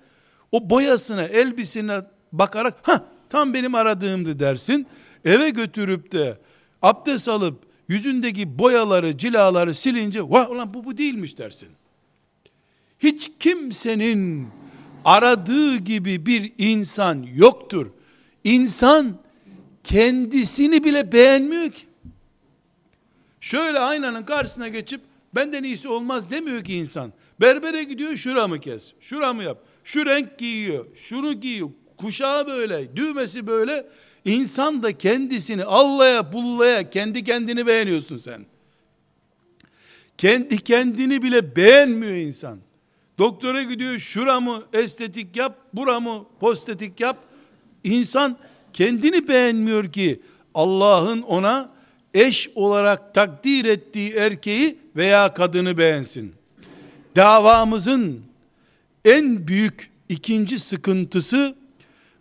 o 0.53 0.70
boyasına, 0.70 1.22
elbisine 1.22 2.01
bakarak, 2.33 2.79
ha 2.83 3.05
tam 3.31 3.55
benim 3.55 3.75
aradığımdı 3.75 4.38
dersin. 4.38 4.87
Eve 5.25 5.51
götürüp 5.51 6.12
de 6.12 6.38
abdest 6.83 7.29
alıp 7.29 7.62
yüzündeki 7.88 8.59
boyaları, 8.59 9.18
cilaları 9.18 9.75
silince, 9.75 10.22
vah 10.22 10.51
ulan 10.51 10.75
bu 10.75 10.85
bu 10.85 10.98
değilmiş 10.98 11.38
dersin. 11.38 11.68
Hiç 13.03 13.31
kimsenin 13.41 14.49
aradığı 15.05 15.77
gibi 15.77 16.27
bir 16.27 16.53
insan 16.59 17.23
yoktur. 17.35 17.87
İnsan 18.45 19.19
kendisini 19.85 20.85
bile 20.85 21.12
beğenmiyor 21.12 21.71
ki. 21.71 21.83
Şöyle 23.41 23.79
aynanın 23.79 24.23
karşısına 24.23 24.69
geçip 24.69 25.01
benden 25.35 25.65
iyisi 25.65 25.88
olmaz 25.88 26.31
demiyor 26.31 26.65
ki 26.65 26.75
insan. 26.75 27.12
Berbere 27.41 27.83
gidiyor 27.85 28.17
şuramı 28.17 28.61
kes, 28.61 28.93
şuramı 29.01 29.43
yap. 29.43 29.59
Şu 29.85 30.07
renk 30.07 30.38
giyiyor, 30.38 30.87
şunu 30.97 31.33
giyiyor. 31.33 31.71
Kuşağı 31.97 32.47
böyle, 32.47 32.97
düğmesi 32.97 33.47
böyle. 33.47 33.87
İnsan 34.25 34.83
da 34.83 34.99
kendisini 34.99 35.65
allaya 35.65 36.33
bullaya 36.33 36.91
kendi 36.91 37.25
kendini 37.25 37.67
beğeniyorsun 37.67 38.17
sen. 38.17 38.47
Kendi 40.19 40.59
kendini 40.59 41.23
bile 41.23 41.57
beğenmiyor 41.57 42.12
insan. 42.12 42.59
Doktora 43.18 43.62
gidiyor 43.62 43.98
şuramı 43.98 44.62
estetik 44.72 45.37
yap, 45.37 45.59
buramı 45.75 46.25
postetik 46.40 47.01
yap. 47.01 47.16
İnsan 47.85 48.37
kendini 48.72 49.29
beğenmiyor 49.29 49.92
ki 49.92 50.20
Allah'ın 50.55 51.22
ona 51.22 51.72
eş 52.14 52.51
olarak 52.55 53.14
takdir 53.14 53.64
ettiği 53.64 54.12
erkeği 54.12 54.79
veya 54.96 55.35
kadını 55.35 55.79
beğensin. 55.79 56.35
Davamızın 57.16 58.20
en 59.05 59.48
büyük 59.48 59.90
ikinci 60.09 60.59
sıkıntısı 60.59 61.55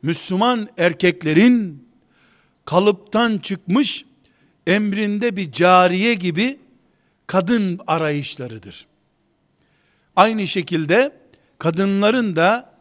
Müslüman 0.01 0.69
erkeklerin 0.77 1.87
kalıptan 2.65 3.37
çıkmış 3.37 4.05
emrinde 4.67 5.35
bir 5.35 5.51
cariye 5.51 6.13
gibi 6.13 6.59
kadın 7.27 7.79
arayışlarıdır. 7.87 8.90
Aynı 10.21 10.47
şekilde 10.47 11.11
kadınların 11.59 12.35
da 12.35 12.73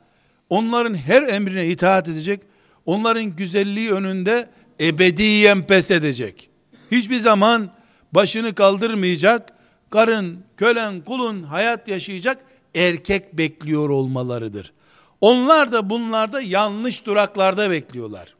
onların 0.50 0.94
her 0.94 1.22
emrine 1.22 1.68
itaat 1.68 2.09
edecek, 2.09 2.40
onların 2.87 3.37
güzelliği 3.37 3.92
önünde 3.92 4.48
ebediyen 4.81 5.66
pes 5.66 5.90
edecek. 5.90 6.50
Hiçbir 6.90 7.18
zaman 7.18 7.70
başını 8.12 8.55
kaldırmayacak, 8.55 9.48
karın, 9.90 10.44
kölen, 10.57 11.00
kulun 11.00 11.42
hayat 11.42 11.88
yaşayacak 11.88 12.44
erkek 12.74 13.38
bekliyor 13.38 13.88
olmalarıdır. 13.88 14.72
Onlar 15.20 15.72
da 15.72 15.90
bunlarda 15.90 16.40
yanlış 16.40 17.07
duraklarda 17.07 17.70
bekliyorlar. 17.70 18.35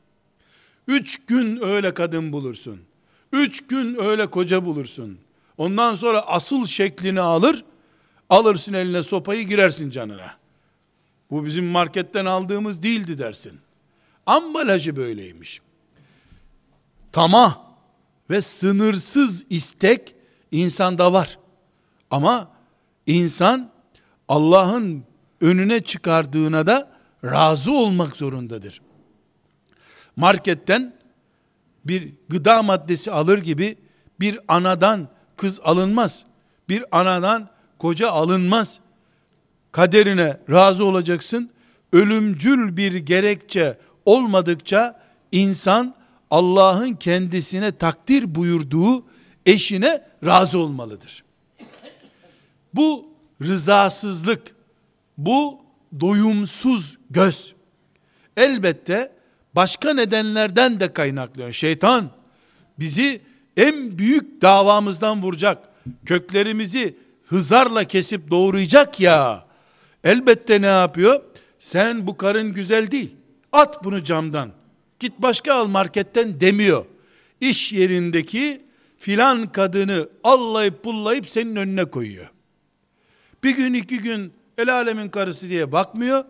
Üç 0.89 1.27
gün 1.27 1.61
öyle 1.63 1.95
kadın 1.95 2.33
bulursun. 2.33 2.81
Üç 3.33 3.67
gün 3.67 4.03
öyle 4.03 4.27
koca 4.27 4.65
bulursun. 4.65 5.19
Ondan 5.59 5.95
sonra 5.95 6.21
asıl 6.21 6.67
şeklini 6.67 7.21
alır, 7.21 7.65
alırsın 8.31 8.73
eline 8.73 9.03
sopayı 9.03 9.49
girersin 9.49 9.91
canına. 9.91 10.35
Bu 11.31 11.45
bizim 11.45 11.67
marketten 11.67 12.25
aldığımız 12.25 12.83
değildi 12.83 13.19
dersin. 13.19 13.61
Ambalajı 14.27 14.97
böyleymiş. 14.97 15.61
Tamah 17.13 17.59
ve 18.31 18.41
sınırsız 18.41 19.45
istek 19.51 20.15
insanda 20.51 21.13
var. 21.13 21.39
Ama 22.11 22.51
insan 23.07 23.71
Allah'ın 24.29 25.05
önüne 25.41 25.81
çıkardığına 25.81 26.67
da 26.67 26.91
razı 27.25 27.73
olmak 27.73 28.17
zorundadır. 28.17 28.81
Marketten 30.17 30.95
bir 31.85 32.13
gıda 32.29 32.63
maddesi 32.63 33.11
alır 33.11 33.39
gibi 33.39 33.79
bir 34.21 34.39
anadan 34.49 35.09
kız 35.37 35.61
alınmaz. 35.61 36.25
Bir 36.69 36.99
anadan 36.99 37.51
koca 37.81 38.11
alınmaz. 38.11 38.81
Kaderine 39.73 40.41
razı 40.51 40.85
olacaksın. 40.85 41.51
Ölümcül 41.93 42.77
bir 42.77 42.95
gerekçe 42.95 43.79
olmadıkça 44.05 45.01
insan 45.33 45.95
Allah'ın 46.31 46.95
kendisine 46.95 47.73
takdir 47.73 48.35
buyurduğu 48.35 49.05
eşine 49.47 50.05
razı 50.25 50.59
olmalıdır. 50.59 51.25
Bu 52.75 53.09
rızasızlık, 53.43 54.55
bu 55.19 55.61
doyumsuz 56.01 56.99
göz 57.11 57.55
elbette 58.37 59.13
başka 59.55 59.95
nedenlerden 59.95 60.81
de 60.81 60.93
kaynaklıyor. 60.93 61.53
Şeytan 61.53 62.11
bizi 62.79 63.21
en 63.57 63.99
büyük 63.99 64.43
davamızdan 64.43 65.23
vuracak. 65.23 65.69
Köklerimizi 66.05 66.97
hızarla 67.31 67.85
kesip 67.85 68.31
doğrayacak 68.31 69.01
ya. 69.01 69.45
Elbette 70.05 70.63
ne 70.63 70.67
yapıyor? 70.67 71.23
Sen 71.59 72.07
bu 72.07 72.17
karın 72.17 72.53
güzel 72.53 72.91
değil. 72.91 73.15
At 73.53 73.85
bunu 73.85 74.05
camdan. 74.05 74.51
Git 75.01 75.13
başka 75.19 75.55
al 75.55 75.67
marketten 75.67 76.41
demiyor. 76.41 76.85
İş 77.41 77.73
yerindeki 77.73 78.63
filan 78.99 79.53
kadını 79.53 80.09
allayıp 80.25 80.85
pullayıp 80.85 81.29
senin 81.29 81.57
önüne 81.57 81.85
koyuyor. 81.85 82.31
Bir 83.45 83.51
gün 83.51 83.75
iki 83.75 83.99
gün 83.99 84.33
el 84.59 84.75
alemin 84.75 85.09
karısı 85.09 85.49
diye 85.49 85.73
bakmıyor. 85.73 86.25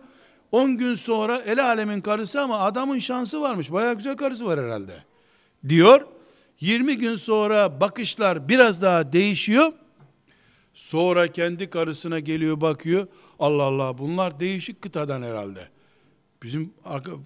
On 0.51 0.77
gün 0.77 0.95
sonra 0.95 1.41
el 1.45 1.65
alemin 1.65 2.01
karısı 2.01 2.41
ama 2.41 2.59
adamın 2.59 2.99
şansı 2.99 3.41
varmış. 3.41 3.71
Baya 3.71 3.93
güzel 3.93 4.17
karısı 4.17 4.45
var 4.45 4.59
herhalde. 4.59 5.03
Diyor. 5.69 6.07
20 6.59 6.97
gün 6.97 7.15
sonra 7.15 7.81
bakışlar 7.81 8.49
biraz 8.49 8.81
daha 8.81 9.13
değişiyor. 9.13 9.73
Sonra 10.73 11.27
kendi 11.27 11.69
karısına 11.69 12.19
geliyor 12.19 12.61
bakıyor. 12.61 13.07
Allah 13.39 13.63
Allah 13.63 13.97
bunlar 13.97 14.39
değişik 14.39 14.81
kıtadan 14.81 15.21
herhalde. 15.21 15.67
Bizim 16.43 16.73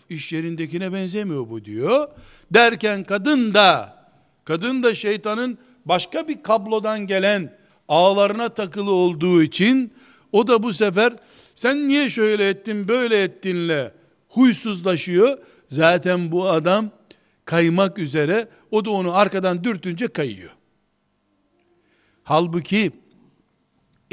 iş 0.09 0.33
yerindekine 0.33 0.93
benzemiyor 0.93 1.49
bu 1.49 1.65
diyor. 1.65 2.07
Derken 2.51 3.03
kadın 3.03 3.53
da 3.53 3.97
kadın 4.45 4.83
da 4.83 4.95
şeytanın 4.95 5.57
başka 5.85 6.27
bir 6.27 6.43
kablodan 6.43 7.07
gelen 7.07 7.57
ağlarına 7.87 8.49
takılı 8.49 8.91
olduğu 8.91 9.43
için 9.43 9.93
o 10.31 10.47
da 10.47 10.63
bu 10.63 10.73
sefer 10.73 11.13
sen 11.55 11.87
niye 11.87 12.09
şöyle 12.09 12.49
ettin 12.49 12.87
böyle 12.87 13.23
ettinle 13.23 13.91
huysuzlaşıyor. 14.29 15.37
Zaten 15.69 16.31
bu 16.31 16.49
adam 16.49 16.89
kaymak 17.45 17.97
üzere 17.97 18.47
o 18.71 18.85
da 18.85 18.89
onu 18.89 19.15
arkadan 19.15 19.63
dürtünce 19.63 20.07
kayıyor. 20.07 20.51
Halbuki 22.23 22.91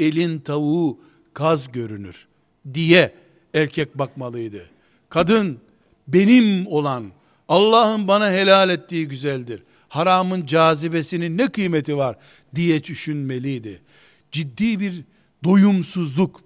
elin 0.05 0.39
tavuğu 0.39 0.99
kaz 1.33 1.71
görünür 1.71 2.27
diye 2.73 3.15
erkek 3.53 3.97
bakmalıydı. 3.97 4.65
Kadın 5.09 5.59
benim 6.07 6.67
olan, 6.67 7.11
Allah'ın 7.47 8.07
bana 8.07 8.31
helal 8.31 8.69
ettiği 8.69 9.07
güzeldir. 9.07 9.63
Haramın 9.89 10.45
cazibesinin 10.45 11.37
ne 11.37 11.47
kıymeti 11.47 11.97
var 11.97 12.15
diye 12.55 12.83
düşünmeliydi. 12.83 13.81
Ciddi 14.31 14.79
bir 14.79 15.03
doyumsuzluk 15.43 16.41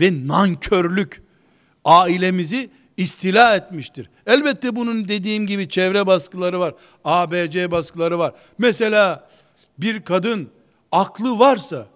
ve 0.00 0.26
nankörlük 0.26 1.22
ailemizi 1.84 2.70
istila 2.96 3.56
etmiştir. 3.56 4.10
Elbette 4.26 4.76
bunun 4.76 5.08
dediğim 5.08 5.46
gibi 5.46 5.68
çevre 5.68 6.06
baskıları 6.06 6.60
var. 6.60 6.74
ABC 7.04 7.70
baskıları 7.70 8.18
var. 8.18 8.34
Mesela 8.58 9.28
bir 9.78 10.02
kadın 10.02 10.50
aklı 10.92 11.38
varsa, 11.38 11.86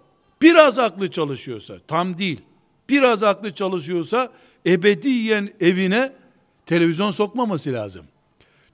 biraz 0.43 0.79
aklı 0.79 1.11
çalışıyorsa, 1.11 1.73
tam 1.87 2.17
değil, 2.17 2.41
biraz 2.89 3.23
aklı 3.23 3.53
çalışıyorsa 3.53 4.31
ebediyen 4.65 5.49
evine 5.59 6.13
televizyon 6.65 7.11
sokmaması 7.11 7.73
lazım. 7.73 8.05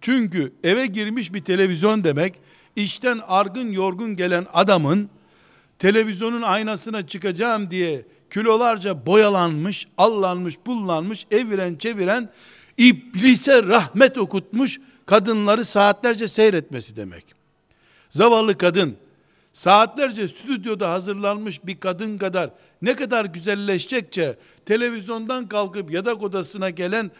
Çünkü 0.01 0.53
eve 0.63 0.85
girmiş 0.85 1.33
bir 1.33 1.43
televizyon 1.43 2.03
demek, 2.03 2.33
işten 2.75 3.19
argın 3.27 3.71
yorgun 3.71 4.15
gelen 4.15 4.45
adamın 4.53 5.09
televizyonun 5.79 6.41
aynasına 6.41 7.07
çıkacağım 7.07 7.71
diye 7.71 8.05
kilolarca 8.33 9.05
boyalanmış, 9.05 9.87
allanmış, 9.97 10.55
bullanmış, 10.65 11.25
eviren 11.31 11.75
çeviren, 11.75 12.29
iblise 12.77 13.63
rahmet 13.63 14.17
okutmuş 14.17 14.79
kadınları 15.05 15.65
saatlerce 15.65 16.27
seyretmesi 16.27 16.95
demek. 16.95 17.25
Zavallı 18.09 18.57
kadın, 18.57 18.97
saatlerce 19.53 20.27
stüdyoda 20.27 20.91
hazırlanmış 20.91 21.65
bir 21.65 21.79
kadın 21.79 22.17
kadar 22.17 22.49
ne 22.81 22.95
kadar 22.95 23.25
güzelleşecekçe 23.25 24.37
televizyondan 24.65 25.47
kalkıp 25.47 25.91
yatak 25.91 26.23
odasına 26.23 26.69
gelen 26.69 27.11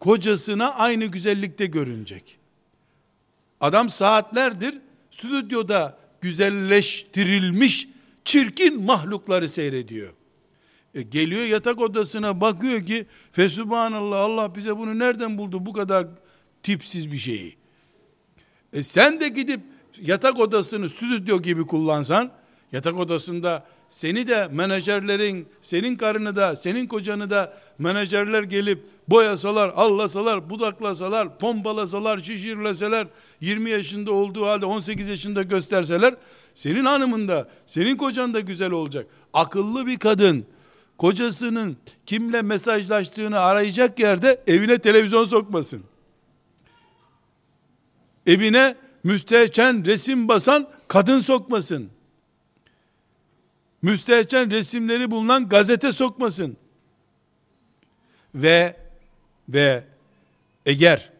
kocasına 0.00 0.74
aynı 0.74 1.04
güzellikte 1.04 1.66
görünecek. 1.66 2.38
Adam 3.60 3.90
saatlerdir 3.90 4.78
stüdyoda 5.10 5.98
güzelleştirilmiş 6.20 7.88
çirkin 8.24 8.82
mahlukları 8.82 9.48
seyrediyor. 9.48 10.14
E 10.94 11.02
geliyor 11.02 11.44
yatak 11.44 11.80
odasına 11.80 12.40
bakıyor 12.40 12.86
ki 12.86 13.06
Fesubhanallah 13.32 14.20
Allah 14.20 14.54
bize 14.54 14.76
bunu 14.76 14.98
nereden 14.98 15.38
buldu 15.38 15.66
bu 15.66 15.72
kadar 15.72 16.06
tipsiz 16.62 17.12
bir 17.12 17.18
şeyi. 17.18 17.56
E 18.72 18.82
sen 18.82 19.20
de 19.20 19.28
gidip 19.28 19.60
yatak 20.02 20.38
odasını 20.38 20.88
stüdyo 20.88 21.42
gibi 21.42 21.66
kullansan, 21.66 22.30
yatak 22.72 22.98
odasında 22.98 23.66
seni 23.88 24.28
de 24.28 24.48
menajerlerin, 24.48 25.48
senin 25.62 25.96
karını 25.96 26.36
da, 26.36 26.56
senin 26.56 26.86
kocanı 26.86 27.30
da 27.30 27.56
menajerler 27.78 28.42
gelip 28.42 28.84
boyasalar, 29.08 29.72
allasalar, 29.76 30.50
budaklasalar, 30.50 31.38
pompalasalar, 31.38 32.18
şişirleseler, 32.18 33.06
20 33.40 33.70
yaşında 33.70 34.12
olduğu 34.12 34.46
halde 34.46 34.66
18 34.66 35.08
yaşında 35.08 35.42
gösterseler, 35.42 36.14
senin 36.54 36.84
hanımın 36.84 37.28
da, 37.28 37.48
senin 37.66 37.96
kocan 37.96 38.34
da 38.34 38.40
güzel 38.40 38.70
olacak. 38.70 39.06
Akıllı 39.32 39.86
bir 39.86 39.98
kadın, 39.98 40.46
kocasının 40.98 41.76
kimle 42.06 42.42
mesajlaştığını 42.42 43.38
arayacak 43.40 43.98
yerde 43.98 44.42
evine 44.46 44.78
televizyon 44.78 45.24
sokmasın. 45.24 45.82
Evine 48.26 48.74
müstehcen 49.06 49.84
resim 49.84 50.28
basan 50.28 50.68
kadın 50.88 51.20
sokmasın. 51.20 51.90
Müstehcen 53.82 54.50
resimleri 54.50 55.10
bulunan 55.10 55.48
gazete 55.48 55.92
sokmasın. 55.92 56.56
Ve 58.34 58.76
ve 59.48 59.84
eğer 60.66 61.12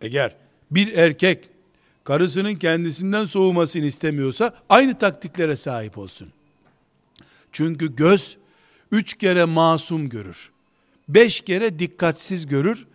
eğer 0.00 0.36
bir 0.70 0.92
erkek 0.92 1.48
karısının 2.04 2.54
kendisinden 2.54 3.24
soğumasını 3.24 3.84
istemiyorsa 3.84 4.54
aynı 4.68 4.98
taktiklere 4.98 5.56
sahip 5.56 5.98
olsun. 5.98 6.28
Çünkü 7.52 7.96
göz 7.96 8.36
üç 8.92 9.18
kere 9.18 9.44
masum 9.44 10.08
görür. 10.08 10.50
Beş 11.08 11.40
kere 11.40 11.78
dikkatsiz 11.78 12.46
görür. 12.46 12.86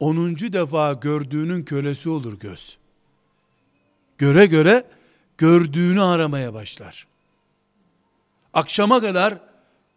Onuncu 0.00 0.52
defa 0.52 0.92
gördüğünün 0.92 1.62
kölesi 1.62 2.08
olur 2.08 2.40
göz. 2.40 2.81
Göre 4.22 4.46
göre 4.46 4.84
gördüğünü 5.38 6.02
aramaya 6.02 6.54
başlar. 6.54 7.06
Akşama 8.54 9.00
kadar 9.00 9.38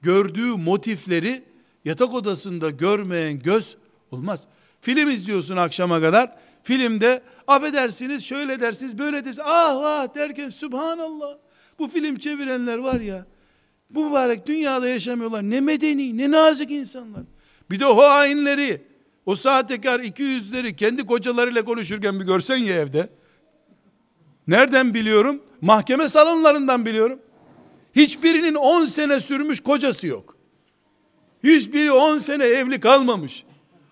gördüğü 0.02 0.56
motifleri 0.58 1.44
yatak 1.86 2.14
odasında 2.14 2.70
görmeyen 2.70 3.40
göz 3.40 3.78
olmaz. 4.12 4.48
Film 4.82 5.10
izliyorsun 5.10 5.58
akşama 5.58 6.02
kadar. 6.02 6.32
Filmde 6.64 7.22
affedersiniz 7.48 8.24
şöyle 8.24 8.62
dersiniz 8.62 8.98
böyle 8.98 9.18
dersiniz. 9.18 9.40
Ah 9.40 9.76
ah 9.84 10.16
derken 10.16 10.50
subhanallah. 10.50 11.38
Bu 11.80 11.88
film 11.88 12.16
çevirenler 12.16 12.78
var 12.78 13.00
ya. 13.00 13.26
Bu 13.90 14.06
mübarek 14.06 14.48
dünyada 14.48 14.88
yaşamıyorlar. 14.88 15.44
Ne 15.44 15.62
medeni, 15.62 16.18
ne 16.18 16.32
nazik 16.32 16.72
insanlar. 16.72 17.24
Bir 17.72 17.80
de 17.80 17.86
o 17.86 17.98
hainleri, 17.98 18.82
o 19.26 19.36
sahtekar 19.36 20.00
iki 20.00 20.24
yüzleri 20.24 20.76
kendi 20.76 21.06
kocalarıyla 21.06 21.66
konuşurken 21.66 22.20
bir 22.20 22.26
görsen 22.26 22.58
ya 22.58 22.76
evde. 22.80 23.10
Nereden 24.48 24.93
biliyorum? 24.93 25.41
Mahkeme 25.62 26.10
salonlarından 26.10 26.86
biliyorum. 26.86 27.20
Hiçbirinin 27.96 28.56
10 28.56 28.86
sene 28.86 29.20
sürmüş 29.20 29.60
kocası 29.60 30.08
yok. 30.08 30.38
Hiçbiri 31.43 31.91
10 31.91 32.18
sene 32.18 32.43
evli 32.43 32.80
kalmamış. 32.80 33.43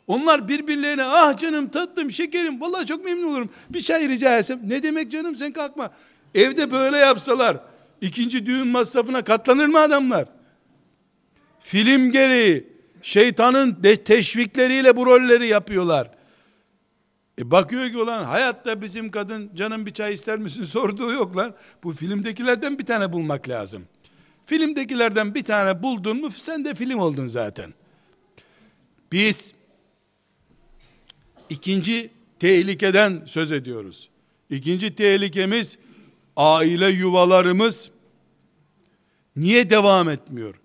Onlar 0.07 0.47
birbirlerine 0.47 1.03
ah 1.03 1.37
canım 1.37 1.69
tatlım 1.69 2.11
şekerim 2.11 2.61
vallahi 2.61 2.85
çok 2.85 3.05
memnun 3.05 3.29
olurum. 3.29 3.49
Bir 3.69 3.81
çay 3.81 4.09
rica 4.09 4.37
etsem. 4.37 4.59
Ne 4.63 4.83
demek 4.83 5.11
canım 5.11 5.35
sen 5.35 5.51
kalkma. 5.51 5.91
Evde 6.35 6.71
böyle 6.71 6.97
yapsalar 6.97 7.57
ikinci 8.01 8.45
düğün 8.45 8.67
masrafına 8.67 9.21
katlanır 9.21 9.67
mı 9.67 9.79
adamlar? 9.79 10.25
Film 11.59 12.11
gereği 12.11 12.67
şeytanın 13.01 13.81
teşvikleriyle 14.05 14.95
bu 14.95 15.05
rolleri 15.05 15.47
yapıyorlar. 15.47 16.11
E 17.39 17.51
bakıyor 17.51 17.89
ki 17.89 17.97
olan 17.97 18.23
hayatta 18.23 18.81
bizim 18.81 19.11
kadın 19.11 19.51
canım 19.55 19.85
bir 19.85 19.93
çay 19.93 20.13
ister 20.13 20.39
misin 20.39 20.63
sorduğu 20.63 21.11
yok 21.11 21.37
lan. 21.37 21.55
Bu 21.83 21.93
filmdekilerden 21.93 22.79
bir 22.79 22.85
tane 22.85 23.13
bulmak 23.13 23.49
lazım. 23.49 23.85
Filmdekilerden 24.45 25.35
bir 25.35 25.43
tane 25.43 25.83
buldun 25.83 26.21
mu 26.21 26.31
sen 26.31 26.65
de 26.65 26.75
film 26.75 26.99
oldun 26.99 27.27
zaten. 27.27 27.73
Biz 29.11 29.53
ikinci 31.49 32.11
tehlikeden 32.39 33.23
söz 33.25 33.51
ediyoruz. 33.51 34.09
İkinci 34.49 34.95
tehlikemiz 34.95 35.77
aile 36.35 36.87
yuvalarımız 36.87 37.91
niye 39.35 39.69
devam 39.69 40.09
etmiyor? 40.09 40.55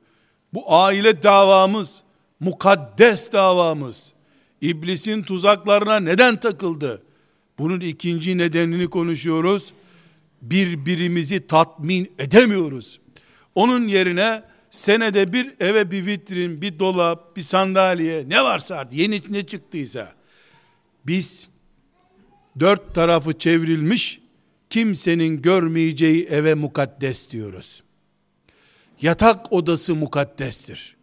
Bu 0.54 0.74
aile 0.74 1.22
davamız, 1.22 2.02
mukaddes 2.40 3.32
davamız, 3.32 4.12
iblisin 4.60 5.22
tuzaklarına 5.22 6.00
neden 6.00 6.40
takıldı? 6.40 7.02
Bunun 7.58 7.80
ikinci 7.80 8.38
nedenini 8.38 8.90
konuşuyoruz. 8.90 9.72
Birbirimizi 10.42 11.46
tatmin 11.46 12.12
edemiyoruz. 12.18 13.00
Onun 13.54 13.88
yerine 13.88 14.42
senede 14.70 15.32
bir 15.32 15.54
eve 15.60 15.90
bir 15.90 16.06
vitrin, 16.06 16.62
bir 16.62 16.78
dolap, 16.78 17.36
bir 17.36 17.42
sandalye 17.42 18.24
ne 18.28 18.42
varsa 18.42 18.76
artık 18.76 18.98
yeni 18.98 19.22
ne 19.28 19.46
çıktıysa 19.46 20.12
biz 21.06 21.48
dört 22.60 22.94
tarafı 22.94 23.38
çevrilmiş 23.38 24.20
kimsenin 24.70 25.42
görmeyeceği 25.42 26.24
eve 26.24 26.54
mukaddes 26.54 27.30
diyoruz. 27.30 27.82
Yatak 29.02 29.52
odası 29.52 29.94
mukaddestir. 29.94 30.97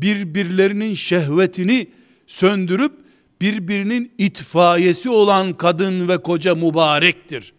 Birbirlerinin 0.00 0.94
şehvetini 0.94 1.86
söndürüp 2.26 2.92
birbirinin 3.40 4.12
itfaiyesi 4.18 5.10
olan 5.10 5.52
kadın 5.52 6.08
ve 6.08 6.18
koca 6.18 6.54
mübarektir. 6.54 7.54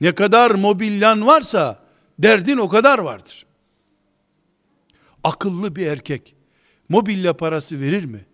Ne 0.00 0.14
kadar 0.14 0.50
mobilyan 0.50 1.26
varsa 1.26 1.82
derdin 2.18 2.56
o 2.56 2.68
kadar 2.68 2.98
vardır. 2.98 3.46
Akıllı 5.24 5.76
bir 5.76 5.86
erkek 5.86 6.34
mobilya 6.88 7.36
parası 7.36 7.80
verir 7.80 8.04
mi? 8.04 8.26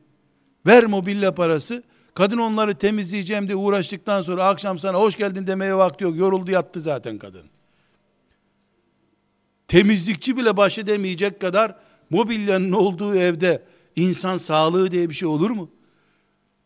Ver 0.66 0.85
mobilya 0.85 1.35
parası. 1.35 1.83
Kadın 2.14 2.39
onları 2.39 2.75
temizleyeceğim 2.75 3.47
diye 3.49 3.57
uğraştıktan 3.57 4.22
sonra 4.22 4.45
akşam 4.45 4.79
sana 4.79 4.99
hoş 4.99 5.16
geldin 5.16 5.47
demeye 5.47 5.75
vakti 5.75 6.05
yok. 6.05 6.16
Yoruldu 6.16 6.51
yattı 6.51 6.81
zaten 6.81 7.18
kadın. 7.18 7.45
Temizlikçi 9.68 10.37
bile 10.37 10.57
baş 10.57 10.79
edemeyecek 10.79 11.41
kadar 11.41 11.75
mobilyanın 12.11 12.73
olduğu 12.73 13.15
evde 13.17 13.63
insan 13.97 14.37
sağlığı 14.37 14.91
diye 14.91 15.09
bir 15.09 15.15
şey 15.15 15.29
olur 15.29 15.51
mu? 15.51 15.71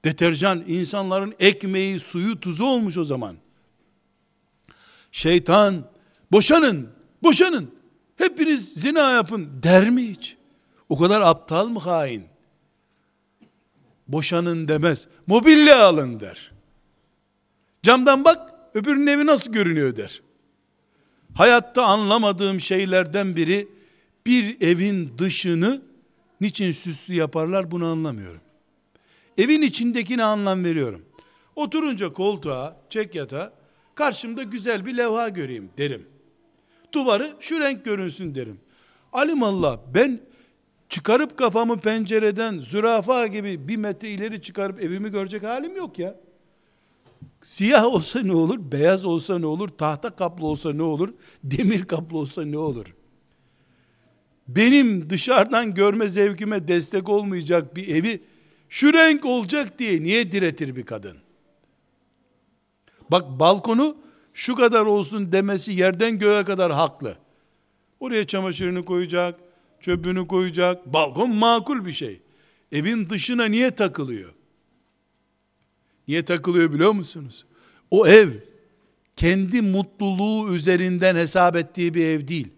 Deterjan 0.05 0.65
insanların 0.67 1.35
ekmeği, 1.39 2.01
suyu, 2.01 2.41
tuzu 2.41 2.65
olmuş 2.65 2.97
o 2.97 3.05
zaman. 3.05 3.37
Şeytan 5.13 5.85
boşanın, 6.33 6.89
boşanın. 7.23 7.71
Hepiniz 8.17 8.69
zina 8.75 9.11
yapın 9.11 9.49
der 9.63 9.91
mi 9.91 10.03
hiç? 10.03 10.37
O 10.89 10.99
kadar 10.99 11.21
aptal 11.21 11.69
mı 11.69 11.79
hain? 11.79 12.25
Boşanın 14.09 14.69
demez. 14.69 15.09
Mobilya 15.27 15.87
alın 15.87 16.21
der. 16.21 16.53
Camdan 17.83 18.25
bak 18.25 18.55
öbürünün 18.75 19.07
evi 19.07 19.27
nasıl 19.27 19.53
görünüyor 19.53 19.97
der. 19.97 20.23
Hayatta 21.35 21.85
anlamadığım 21.85 22.61
şeylerden 22.61 23.37
biri 23.37 23.69
bir 24.29 24.61
evin 24.61 25.19
dışını 25.19 25.83
niçin 26.41 26.73
süslü 26.73 27.15
yaparlar 27.15 27.71
bunu 27.71 27.87
anlamıyorum. 27.87 28.41
Evin 29.39 29.63
içindekine 29.63 30.25
anlam 30.25 30.65
veriyorum. 30.65 31.03
Oturunca 31.57 32.13
koltuğa, 32.13 32.77
çek 32.91 33.15
yatağa, 33.15 33.53
karşımda 33.95 34.43
güzel 34.43 34.87
bir 34.87 34.97
levha 34.97 35.29
göreyim 35.29 35.71
derim. 35.79 36.07
Duvarı 36.93 37.37
şu 37.41 37.61
renk 37.61 37.85
görünsün 37.85 38.35
derim. 38.35 38.61
Alimallah 39.13 39.79
ben 39.95 40.21
çıkarıp 40.89 41.39
kafamı 41.39 41.81
pencereden 41.81 42.59
zürafa 42.59 43.27
gibi 43.27 43.69
bir 43.69 43.77
metre 43.77 44.11
ileri 44.11 44.43
çıkarıp 44.43 44.83
evimi 44.83 45.11
görecek 45.11 45.43
halim 45.43 45.77
yok 45.77 45.99
ya. 45.99 46.21
Siyah 47.43 47.85
olsa 47.85 48.21
ne 48.21 48.33
olur, 48.33 48.73
beyaz 48.73 49.05
olsa 49.05 49.39
ne 49.39 49.47
olur, 49.47 49.69
tahta 49.69 50.11
kaplı 50.11 50.47
olsa 50.47 50.73
ne 50.73 50.83
olur, 50.83 51.15
demir 51.45 51.85
kaplı 51.85 52.19
olsa 52.19 52.45
ne 52.45 52.59
olur? 52.59 52.98
Benim 54.49 55.11
dışarıdan 55.11 55.75
görme 55.75 56.07
zevkime 56.07 56.69
destek 56.69 57.09
olmayacak 57.09 57.77
bir 57.77 57.89
evi 57.89 58.23
şu 58.69 58.93
renk 58.93 59.25
olacak 59.25 59.79
diye 59.79 60.03
niye 60.03 60.33
diretir 60.33 60.77
bir 60.77 60.87
kadın? 60.87 61.17
Bak 63.11 63.41
balkonu 63.41 63.97
şu 64.35 64.55
kadar 64.55 64.87
olsun 64.87 65.33
demesi 65.33 65.73
yerden 65.73 66.19
göğe 66.19 66.45
kadar 66.45 66.73
haklı. 66.73 67.17
Oraya 68.01 68.27
çamaşırını 68.27 68.85
koyacak, 68.85 69.41
çöpünü 69.81 70.27
koyacak. 70.27 70.93
Balkon 70.93 71.31
makul 71.31 71.85
bir 71.87 71.93
şey. 71.93 72.21
Evin 72.73 73.11
dışına 73.11 73.45
niye 73.45 73.71
takılıyor? 73.71 74.35
Niye 76.09 76.25
takılıyor 76.25 76.73
biliyor 76.73 76.93
musunuz? 76.93 77.45
O 77.91 78.07
ev 78.07 78.29
kendi 79.17 79.63
mutluluğu 79.63 80.55
üzerinden 80.55 81.17
hesap 81.17 81.57
ettiği 81.57 81.95
bir 81.95 82.05
ev 82.05 82.29
değil. 82.29 82.49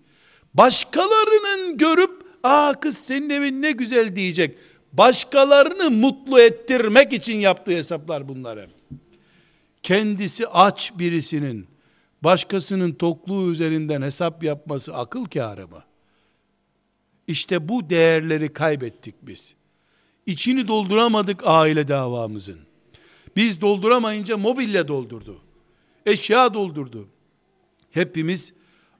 Başkalarının 0.55 1.77
görüp 1.77 2.25
aa 2.43 2.81
kız 2.81 2.99
senin 2.99 3.31
evin 3.31 3.63
ne 3.63 3.73
güzel 3.73 4.17
diyecek. 4.17 4.59
Başkalarını 4.93 5.91
mutlu 5.91 6.41
ettirmek 6.41 7.13
için 7.13 7.37
yaptığı 7.37 7.73
hesaplar 7.73 8.29
bunlar. 8.29 8.69
Kendisi 9.83 10.49
aç 10.49 10.93
birisinin 10.99 11.67
başkasının 12.23 12.93
tokluğu 12.93 13.53
üzerinden 13.53 14.03
hesap 14.03 14.45
yapması 14.45 14.97
akıl 14.97 15.25
kârı 15.25 15.69
mı? 15.69 15.85
İşte 17.27 17.69
bu 17.69 17.91
değerleri 17.91 18.53
kaybettik 18.53 19.15
biz. 19.23 19.55
İçini 20.27 20.69
dolduramadık 20.69 21.43
aile 21.45 21.89
davamızın. 21.89 22.61
Biz 23.37 23.61
dolduramayınca 23.61 24.37
mobilya 24.37 24.89
doldurdu. 24.89 25.41
Eşya 26.07 26.55
doldurdu. 26.55 27.09
Hepimiz 27.91 28.53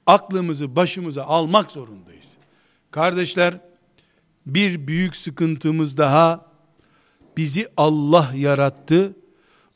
aklımızı 0.07 0.75
başımıza 0.75 1.23
almak 1.23 1.71
zorundayız. 1.71 2.33
Kardeşler, 2.91 3.59
bir 4.45 4.87
büyük 4.87 5.15
sıkıntımız 5.15 5.97
daha 5.97 6.51
bizi 7.37 7.67
Allah 7.77 8.31
yarattı. 8.35 9.15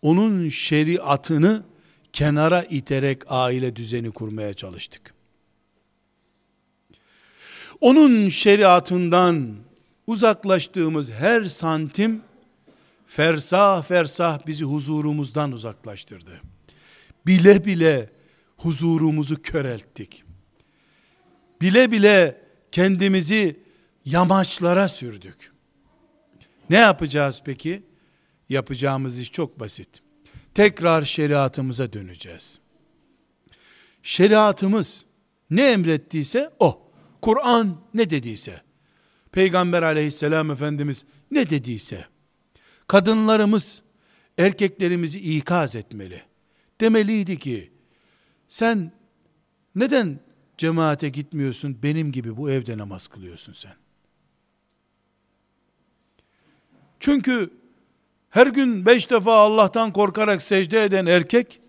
Onun 0.01 0.49
şeriatını 0.49 1.63
kenara 2.13 2.63
iterek 2.63 3.21
aile 3.27 3.75
düzeni 3.75 4.11
kurmaya 4.11 4.53
çalıştık. 4.53 5.13
Onun 7.81 8.29
şeriatından 8.29 9.55
uzaklaştığımız 10.07 11.11
her 11.11 11.43
santim 11.43 12.21
fersah 13.07 13.83
fersah 13.83 14.47
bizi 14.47 14.63
huzurumuzdan 14.63 15.51
uzaklaştırdı. 15.51 16.41
Bile 17.25 17.65
bile 17.65 18.09
huzurumuzu 18.57 19.41
körelttik. 19.41 20.23
Bile 21.61 21.91
bile 21.91 22.41
kendimizi 22.71 23.59
yamaçlara 24.05 24.87
sürdük. 24.87 25.51
Ne 26.69 26.77
yapacağız 26.77 27.41
peki? 27.45 27.83
Yapacağımız 28.49 29.19
iş 29.19 29.31
çok 29.31 29.59
basit. 29.59 30.03
Tekrar 30.53 31.03
şeriatımıza 31.03 31.93
döneceğiz. 31.93 32.59
Şeriatımız 34.03 35.05
ne 35.49 35.71
emrettiyse 35.71 36.49
o. 36.59 36.91
Kur'an 37.21 37.81
ne 37.93 38.09
dediyse. 38.09 38.61
Peygamber 39.31 39.83
aleyhisselam 39.83 40.51
efendimiz 40.51 41.05
ne 41.31 41.49
dediyse. 41.49 42.05
Kadınlarımız 42.87 43.81
erkeklerimizi 44.37 45.19
ikaz 45.19 45.75
etmeli. 45.75 46.21
Demeliydi 46.81 47.39
ki 47.39 47.71
sen 48.49 48.91
neden 49.75 50.19
cemaate 50.57 51.09
gitmiyorsun 51.09 51.77
benim 51.83 52.11
gibi 52.11 52.37
bu 52.37 52.49
evde 52.51 52.77
namaz 52.77 53.07
kılıyorsun 53.07 53.53
sen? 53.53 53.73
Çünkü 56.99 57.49
her 58.29 58.47
gün 58.47 58.85
beş 58.85 59.09
defa 59.09 59.35
Allah'tan 59.35 59.93
korkarak 59.93 60.41
secde 60.41 60.83
eden 60.83 61.05
erkek, 61.05 61.61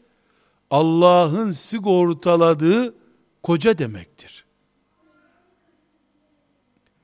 Allah'ın 0.71 1.51
sigortaladığı 1.51 2.95
koca 3.43 3.79
demektir. 3.79 4.45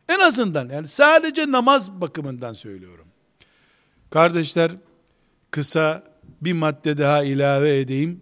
En 0.09 0.21
azından 0.21 0.69
yani 0.69 0.89
sadece 0.89 1.51
namaz 1.51 2.01
bakımından 2.01 2.53
söylüyorum. 2.53 3.07
Kardeşler 4.11 4.73
kısa 5.51 6.03
bir 6.41 6.53
madde 6.53 6.99
daha 6.99 7.25
ilave 7.25 7.81
edeyim. 7.81 8.21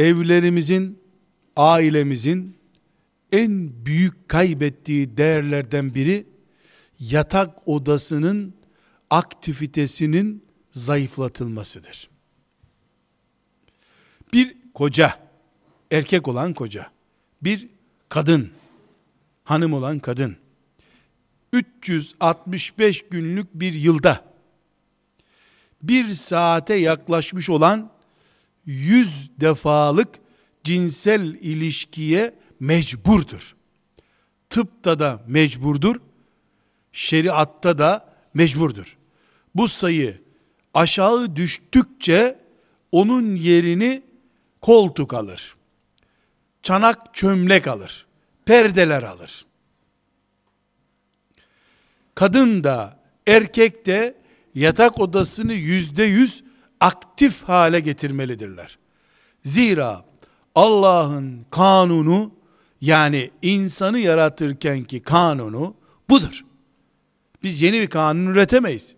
Evlerimizin, 0.00 1.02
ailemizin 1.56 2.56
en 3.32 3.86
büyük 3.86 4.28
kaybettiği 4.28 5.16
değerlerden 5.16 5.94
biri 5.94 6.26
yatak 7.00 7.68
odasının 7.68 8.54
aktivitesinin 9.10 10.44
zayıflatılmasıdır. 10.72 12.10
Bir 14.32 14.56
koca, 14.74 15.18
erkek 15.90 16.28
olan 16.28 16.52
koca, 16.52 16.90
bir 17.42 17.68
kadın, 18.08 18.50
hanım 19.44 19.72
olan 19.72 19.98
kadın, 19.98 20.36
365 21.52 23.04
günlük 23.10 23.54
bir 23.54 23.72
yılda, 23.72 24.24
bir 25.82 26.14
saate 26.14 26.74
yaklaşmış 26.74 27.50
olan 27.50 27.99
100 28.66 29.30
defalık 29.40 30.08
cinsel 30.64 31.20
ilişkiye 31.20 32.34
mecburdur. 32.60 33.56
Tıpta 34.50 34.98
da 34.98 35.24
mecburdur, 35.26 35.96
şeriatta 36.92 37.78
da 37.78 38.14
mecburdur. 38.34 38.96
Bu 39.54 39.68
sayı 39.68 40.22
aşağı 40.74 41.36
düştükçe 41.36 42.38
onun 42.92 43.34
yerini 43.34 44.02
koltuk 44.60 45.14
alır. 45.14 45.56
Çanak 46.62 47.14
çömlek 47.14 47.68
alır. 47.68 48.06
Perdeler 48.44 49.02
alır. 49.02 49.46
Kadın 52.14 52.64
da 52.64 53.00
erkek 53.26 53.86
de 53.86 54.14
yatak 54.54 55.00
odasını 55.00 55.52
yüzde 55.52 56.04
yüz 56.04 56.44
aktif 56.80 57.42
hale 57.42 57.80
getirmelidirler. 57.80 58.78
Zira 59.44 60.04
Allah'ın 60.54 61.46
kanunu 61.50 62.32
yani 62.80 63.30
insanı 63.42 63.98
yaratırken 63.98 64.84
ki 64.84 65.00
kanunu 65.00 65.74
budur. 66.08 66.44
Biz 67.42 67.62
yeni 67.62 67.80
bir 67.80 67.90
kanun 67.90 68.26
üretemeyiz. 68.26 68.94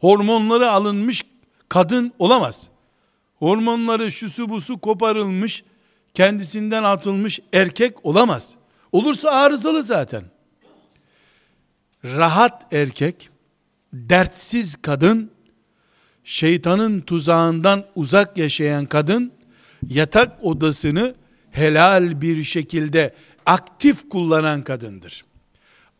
Hormonları 0.00 0.70
alınmış 0.70 1.24
kadın 1.68 2.12
olamaz. 2.18 2.68
Hormonları 3.38 4.12
şusu 4.12 4.48
busu 4.48 4.80
koparılmış, 4.80 5.64
kendisinden 6.14 6.82
atılmış 6.82 7.40
erkek 7.52 8.06
olamaz. 8.06 8.54
Olursa 8.92 9.30
arızalı 9.30 9.82
zaten. 9.82 10.24
Rahat 12.04 12.72
erkek, 12.74 13.30
dertsiz 13.92 14.76
kadın, 14.82 15.30
şeytanın 16.24 17.00
tuzağından 17.00 17.84
uzak 17.94 18.38
yaşayan 18.38 18.86
kadın, 18.86 19.32
yatak 19.88 20.44
odasını 20.44 21.14
helal 21.50 22.20
bir 22.20 22.42
şekilde 22.42 23.14
aktif 23.46 24.10
kullanan 24.10 24.62
kadındır 24.62 25.24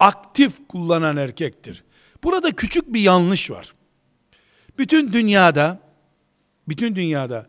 aktif 0.00 0.68
kullanan 0.68 1.16
erkektir. 1.16 1.84
Burada 2.24 2.52
küçük 2.52 2.92
bir 2.92 3.00
yanlış 3.00 3.50
var. 3.50 3.74
Bütün 4.78 5.12
dünyada 5.12 5.80
bütün 6.68 6.94
dünyada 6.94 7.46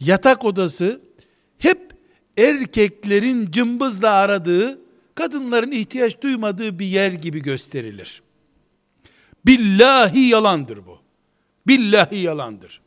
yatak 0.00 0.44
odası 0.44 1.00
hep 1.58 1.92
erkeklerin 2.36 3.50
cımbızla 3.50 4.10
aradığı 4.10 4.80
kadınların 5.14 5.70
ihtiyaç 5.70 6.22
duymadığı 6.22 6.78
bir 6.78 6.86
yer 6.86 7.12
gibi 7.12 7.42
gösterilir. 7.42 8.22
Billahi 9.46 10.20
yalandır 10.20 10.86
bu. 10.86 11.01
Billahi 11.66 12.16
yalandır. 12.16 12.80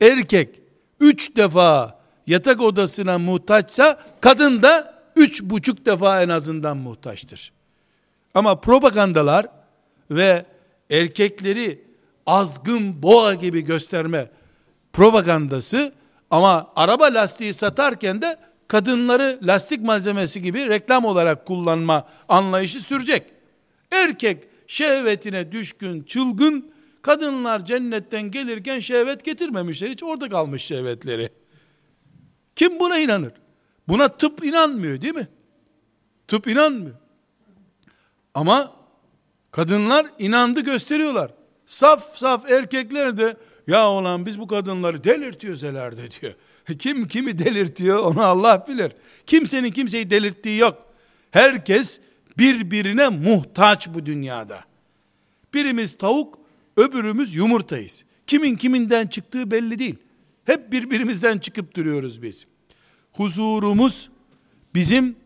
Erkek 0.00 0.60
üç 1.00 1.36
defa 1.36 1.98
yatak 2.26 2.60
odasına 2.60 3.18
muhtaçsa 3.18 3.98
kadın 4.20 4.62
da 4.62 5.02
üç 5.16 5.42
buçuk 5.42 5.86
defa 5.86 6.22
en 6.22 6.28
azından 6.28 6.76
muhtaçtır. 6.76 7.52
Ama 8.34 8.60
propagandalar 8.60 9.46
ve 10.10 10.46
erkekleri 10.90 11.84
azgın 12.26 13.02
boğa 13.02 13.34
gibi 13.34 13.60
gösterme 13.60 14.30
propagandası 14.92 15.92
ama 16.30 16.72
araba 16.76 17.04
lastiği 17.04 17.54
satarken 17.54 18.22
de 18.22 18.36
kadınları 18.68 19.38
lastik 19.42 19.80
malzemesi 19.82 20.42
gibi 20.42 20.68
reklam 20.68 21.04
olarak 21.04 21.46
kullanma 21.46 22.08
anlayışı 22.28 22.80
sürecek. 22.80 23.22
Erkek 23.90 24.48
şehvetine 24.66 25.52
düşkün, 25.52 26.02
çılgın, 26.02 26.71
kadınlar 27.02 27.66
cennetten 27.66 28.30
gelirken 28.30 28.80
şehvet 28.80 29.24
getirmemişler. 29.24 29.90
Hiç 29.90 30.02
orada 30.02 30.28
kalmış 30.28 30.64
şehvetleri. 30.64 31.28
Kim 32.56 32.80
buna 32.80 32.98
inanır? 32.98 33.32
Buna 33.88 34.08
tıp 34.08 34.44
inanmıyor 34.44 35.00
değil 35.00 35.14
mi? 35.14 35.28
Tıp 36.28 36.46
inanmıyor. 36.46 36.96
Ama 38.34 38.72
kadınlar 39.50 40.06
inandı 40.18 40.60
gösteriyorlar. 40.60 41.30
Saf 41.66 42.16
saf 42.16 42.50
erkekler 42.50 43.16
de 43.16 43.36
ya 43.66 43.88
olan 43.88 44.26
biz 44.26 44.40
bu 44.40 44.46
kadınları 44.46 45.04
delirtiyoruz 45.04 45.62
herhalde 45.62 46.10
diyor. 46.10 46.34
Kim 46.78 47.08
kimi 47.08 47.38
delirtiyor 47.38 47.98
onu 47.98 48.22
Allah 48.22 48.64
bilir. 48.68 48.92
Kimsenin 49.26 49.70
kimseyi 49.70 50.10
delirttiği 50.10 50.58
yok. 50.58 50.86
Herkes 51.30 52.00
birbirine 52.38 53.08
muhtaç 53.08 53.88
bu 53.88 54.06
dünyada. 54.06 54.64
Birimiz 55.54 55.96
tavuk, 55.96 56.38
öbürümüz 56.76 57.34
yumurtayız. 57.34 58.04
Kimin 58.26 58.56
kiminden 58.56 59.06
çıktığı 59.06 59.50
belli 59.50 59.78
değil. 59.78 59.96
Hep 60.44 60.72
birbirimizden 60.72 61.38
çıkıp 61.38 61.76
duruyoruz 61.76 62.22
biz. 62.22 62.46
Huzurumuz 63.12 64.10
bizim 64.74 65.16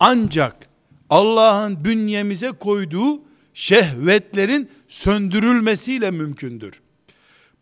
ancak 0.00 0.68
Allah'ın 1.10 1.84
bünyemize 1.84 2.50
koyduğu 2.50 3.22
şehvetlerin 3.54 4.70
söndürülmesiyle 4.88 6.10
mümkündür. 6.10 6.82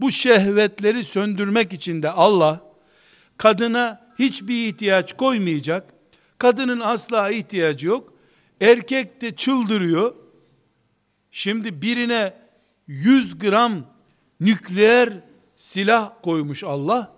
Bu 0.00 0.11
şehvetleri 0.11 1.04
söndürmek 1.04 1.72
için 1.72 2.02
de 2.02 2.11
Allah 2.11 2.61
kadına 3.36 4.06
hiçbir 4.18 4.66
ihtiyaç 4.68 5.12
koymayacak. 5.16 5.94
Kadının 6.38 6.80
asla 6.80 7.30
ihtiyacı 7.30 7.86
yok. 7.86 8.14
Erkek 8.61 9.20
de 9.20 9.36
çıldırıyor. 9.36 10.14
Şimdi 11.30 11.82
birine 11.82 12.34
100 12.91 13.38
gram 13.38 13.86
nükleer 14.41 15.20
silah 15.57 16.12
koymuş 16.22 16.64
Allah. 16.64 17.12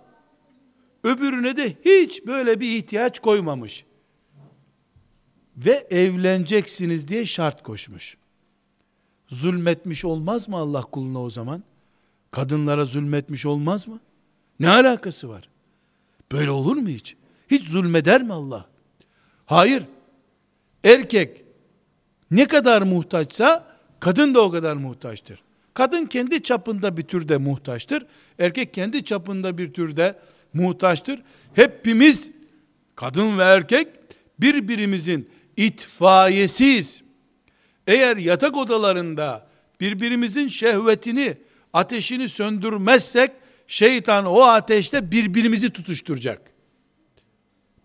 Öbürüne 1.03 1.57
de 1.57 1.77
hiç 1.85 2.27
böyle 2.27 2.59
bir 2.59 2.77
ihtiyaç 2.77 3.19
koymamış. 3.19 3.85
Ve 5.57 5.87
evleneceksiniz 5.89 7.07
diye 7.07 7.25
şart 7.25 7.63
koşmuş. 7.63 8.17
Zulmetmiş 9.27 10.05
olmaz 10.05 10.49
mı 10.49 10.57
Allah 10.57 10.81
kuluna 10.81 11.21
o 11.21 11.29
zaman? 11.29 11.63
Kadınlara 12.31 12.85
zulmetmiş 12.85 13.45
olmaz 13.45 13.87
mı? 13.87 13.99
Ne 14.59 14.69
alakası 14.69 15.29
var? 15.29 15.49
Böyle 16.31 16.51
olur 16.51 16.75
mu 16.75 16.89
hiç? 16.89 17.15
Hiç 17.51 17.63
zulmeder 17.63 18.21
mi 18.21 18.33
Allah? 18.33 18.65
Hayır. 19.45 19.83
Erkek 20.83 21.43
ne 22.31 22.47
kadar 22.47 22.81
muhtaçsa 22.81 23.77
kadın 23.99 24.35
da 24.35 24.41
o 24.41 24.51
kadar 24.51 24.75
muhtaçtır. 24.75 25.43
Kadın 25.73 26.05
kendi 26.05 26.43
çapında 26.43 26.97
bir 26.97 27.03
türde 27.03 27.37
muhtaçtır. 27.37 28.05
Erkek 28.39 28.73
kendi 28.73 29.05
çapında 29.05 29.57
bir 29.57 29.73
türde 29.73 30.19
muhtaçtır. 30.53 31.21
Hepimiz 31.53 32.31
kadın 32.95 33.37
ve 33.37 33.43
erkek 33.43 33.87
birbirimizin 34.39 35.29
itfaiyesiyiz. 35.57 37.03
Eğer 37.87 38.17
yatak 38.17 38.57
odalarında 38.57 39.47
birbirimizin 39.81 40.47
şehvetini, 40.47 41.37
ateşini 41.73 42.29
söndürmezsek 42.29 43.31
şeytan 43.67 44.25
o 44.25 44.41
ateşte 44.41 45.11
birbirimizi 45.11 45.69
tutuşturacak. 45.69 46.41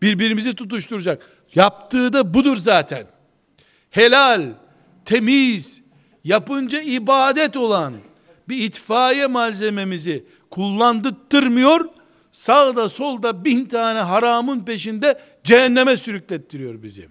Birbirimizi 0.03 0.55
tutuşturacak. 0.55 1.22
Yaptığı 1.55 2.12
da 2.12 2.34
budur 2.34 2.57
zaten. 2.57 3.07
Helal, 3.91 4.43
temiz, 5.05 5.82
yapınca 6.28 6.80
ibadet 6.80 7.56
olan 7.56 7.94
bir 8.48 8.56
itfaiye 8.56 9.26
malzememizi 9.26 10.24
kullandırtmıyor, 10.50 11.88
sağda 12.32 12.88
solda 12.88 13.44
bin 13.44 13.64
tane 13.64 13.98
haramın 13.98 14.60
peşinde 14.60 15.20
cehenneme 15.44 15.96
sürüklettiriyor 15.96 16.82
bizi. 16.82 17.08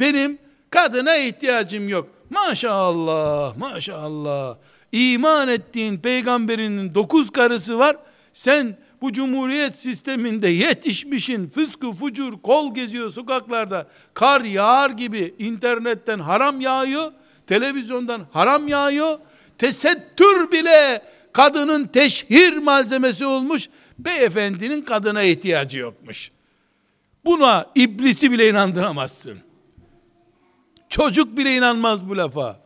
Benim 0.00 0.38
kadına 0.70 1.16
ihtiyacım 1.16 1.88
yok. 1.88 2.08
Maşallah, 2.30 3.56
maşallah. 3.56 4.56
İman 4.92 5.48
ettiğin 5.48 5.98
peygamberinin 5.98 6.94
dokuz 6.94 7.30
karısı 7.30 7.78
var. 7.78 7.96
Sen 8.32 8.76
bu 9.02 9.12
cumhuriyet 9.12 9.78
sisteminde 9.78 10.48
yetişmişin, 10.48 11.48
fıskı 11.48 11.92
fucur, 11.92 12.42
kol 12.42 12.74
geziyor 12.74 13.10
sokaklarda, 13.10 13.86
kar 14.14 14.40
yağar 14.40 14.90
gibi 14.90 15.34
internetten 15.38 16.18
haram 16.18 16.60
yağıyor, 16.60 17.12
televizyondan 17.46 18.26
haram 18.32 18.68
yağıyor, 18.68 19.18
tesettür 19.58 20.52
bile 20.52 21.02
kadının 21.32 21.84
teşhir 21.84 22.56
malzemesi 22.56 23.26
olmuş, 23.26 23.68
beyefendinin 23.98 24.82
kadına 24.82 25.22
ihtiyacı 25.22 25.78
yokmuş. 25.78 26.30
Buna 27.24 27.66
iblisi 27.74 28.32
bile 28.32 28.48
inandıramazsın. 28.48 29.38
Çocuk 30.88 31.36
bile 31.36 31.56
inanmaz 31.56 32.08
bu 32.08 32.16
lafa. 32.16 32.60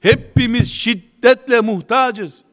Hepimiz 0.00 0.72
şiddetle 0.72 1.60
muhtacız. 1.60 2.44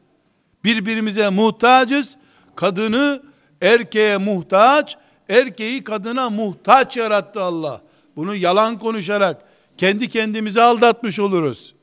Birbirimize 0.64 1.28
muhtacız. 1.28 2.16
Kadını 2.56 3.22
erkeğe 3.62 4.16
muhtaç, 4.16 4.96
erkeği 5.28 5.84
kadına 5.84 6.30
muhtaç 6.30 6.96
yarattı 6.96 7.42
Allah. 7.42 7.80
Bunu 8.16 8.34
yalan 8.36 8.78
konuşarak 8.78 9.42
kendi 9.76 10.08
kendimizi 10.08 10.60
aldatmış 10.60 11.18
oluruz. 11.18 11.74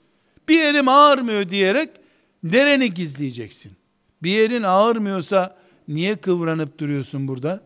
Bir 0.50 0.56
yerim 0.56 0.88
ağırmıyor 0.88 1.50
diyerek 1.50 1.90
nereni 2.44 2.94
gizleyeceksin? 2.94 3.72
Bir 4.24 4.32
yerin 4.32 4.64
ağırmıyorsa 4.64 5.58
niye 5.88 6.16
kıvranıp 6.16 6.78
duruyorsun 6.78 7.28
burada? 7.28 7.64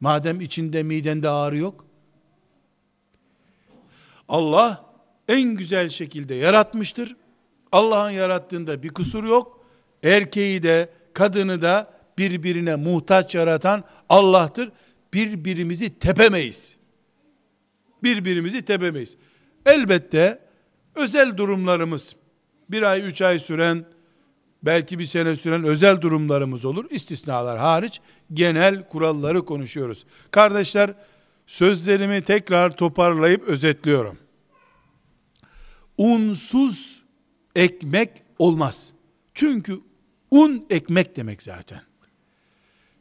Madem 0.00 0.40
içinde 0.40 0.82
midende 0.82 1.28
ağrı 1.28 1.58
yok. 1.58 1.84
Allah 4.28 4.84
en 5.28 5.54
güzel 5.54 5.88
şekilde 5.88 6.34
yaratmıştır. 6.34 7.16
Allah'ın 7.72 8.10
yarattığında 8.10 8.82
bir 8.82 8.88
kusur 8.88 9.24
yok. 9.24 9.64
Erkeği 10.02 10.62
de 10.62 10.88
kadını 11.14 11.62
da 11.62 11.90
birbirine 12.18 12.76
muhtaç 12.76 13.34
yaratan 13.34 13.84
Allah'tır. 14.08 14.72
Birbirimizi 15.14 15.98
tepemeyiz. 15.98 16.76
Birbirimizi 18.02 18.62
tepemeyiz. 18.62 19.16
Elbette 19.66 20.40
özel 20.94 21.36
durumlarımız, 21.36 22.16
bir 22.70 22.82
ay, 22.82 23.06
üç 23.08 23.22
ay 23.22 23.38
süren, 23.38 23.84
belki 24.62 24.98
bir 24.98 25.06
sene 25.06 25.36
süren 25.36 25.64
özel 25.64 26.00
durumlarımız 26.00 26.64
olur. 26.64 26.84
İstisnalar 26.90 27.58
hariç 27.58 28.00
genel 28.34 28.88
kuralları 28.88 29.44
konuşuyoruz. 29.44 30.04
Kardeşler, 30.30 30.94
sözlerimi 31.46 32.22
tekrar 32.22 32.76
toparlayıp 32.76 33.48
özetliyorum. 33.48 34.18
Unsuz 35.98 37.02
ekmek 37.54 38.22
olmaz. 38.38 38.92
Çünkü 39.34 39.80
un 40.30 40.66
ekmek 40.70 41.16
demek 41.16 41.42
zaten. 41.42 41.80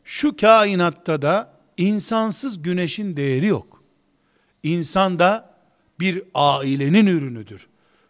Şu 0.04 0.38
kainatta 0.38 1.22
da 1.22 1.54
insansız 1.78 2.62
güneşin 2.62 3.18
değeri 3.18 3.46
yok. 3.46 3.84
İnsan 4.64 5.20
da 5.20 5.49
bir 6.00 6.24
ailenin 6.34 7.08
ürünüdür. 7.08 7.68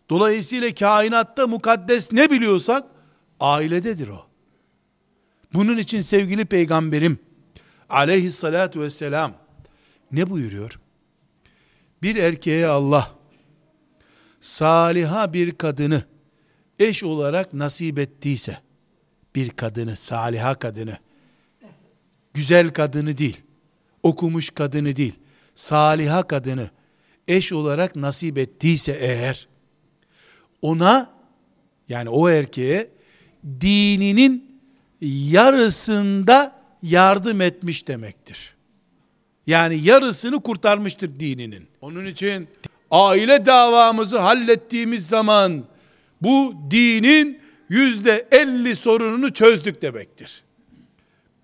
Dolayısıyla 0.10 0.74
kainatta 0.74 1.48
mukaddes 1.48 2.12
ne 2.12 2.32
biliyorsak 2.32 2.84
ailededir 3.40 4.08
o. 4.08 4.26
Bunun 5.54 5.78
için 5.78 6.02
sevgili 6.02 6.46
peygamberim 6.46 7.20
aleyhissalatu 7.90 8.82
vesselam 8.82 9.34
ne 10.12 10.30
buyuruyor? 10.30 10.80
Bir 12.04 12.16
erkeğe 12.16 12.68
Allah 12.68 13.12
saliha 14.42 15.34
bir 15.34 15.52
kadını 15.52 16.04
eş 16.80 17.04
olarak 17.04 17.54
nasip 17.54 18.00
ettiyse 18.00 18.58
bir 19.36 19.50
kadını, 19.50 19.96
saliha 19.96 20.56
kadını 20.56 20.98
güzel 22.34 22.70
kadını 22.70 23.18
değil, 23.18 23.42
okumuş 24.04 24.50
kadını 24.50 24.96
değil, 24.96 25.16
saliha 25.56 26.28
kadını 26.28 26.70
eş 27.30 27.54
olarak 27.54 27.96
nasip 27.96 28.38
ettiyse 28.38 28.92
eğer 28.92 29.48
ona 30.62 31.10
yani 31.90 32.10
o 32.10 32.30
erkeğe 32.30 32.92
dininin 33.62 34.62
yarısında 35.02 36.60
yardım 36.84 37.42
etmiş 37.42 37.88
demektir. 37.88 38.56
Yani 39.48 39.84
yarısını 39.84 40.42
kurtarmıştır 40.42 41.20
dininin. 41.20 41.68
Onun 41.82 42.06
için 42.06 42.48
aile 42.92 43.46
davamızı 43.46 44.20
hallettiğimiz 44.20 45.08
zaman 45.08 45.64
bu 46.22 46.54
dinin 46.72 47.40
yüzde 47.70 48.28
elli 48.32 48.76
sorununu 48.76 49.34
çözdük 49.34 49.82
demektir. 49.82 50.44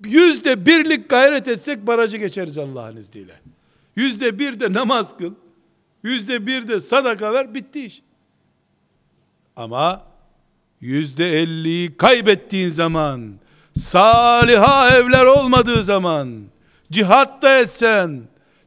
Yüzde 0.06 0.66
birlik 0.66 1.10
gayret 1.10 1.48
etsek 1.48 1.88
barajı 1.88 2.18
geçeriz 2.18 2.58
Allah'ın 2.58 2.98
izniyle. 2.98 3.42
Yüzde 3.96 4.40
bir 4.40 4.60
de 4.60 4.74
namaz 4.74 5.18
kıl. 5.18 5.34
Yüzde 6.06 6.47
bir 6.47 6.68
de 6.68 6.80
sadaka 6.80 7.34
ver 7.34 7.53
bitti 7.53 7.86
iş. 7.86 8.01
Ama 9.56 10.03
yüzde 10.82 11.39
elliyi 11.39 11.97
kaybettiğin 11.97 12.70
zaman, 12.70 13.34
saliha 13.76 14.97
evler 14.97 15.26
olmadığı 15.26 15.84
zaman, 15.84 16.43
cihat 16.91 17.41
da 17.41 17.60
etsen, 17.60 18.22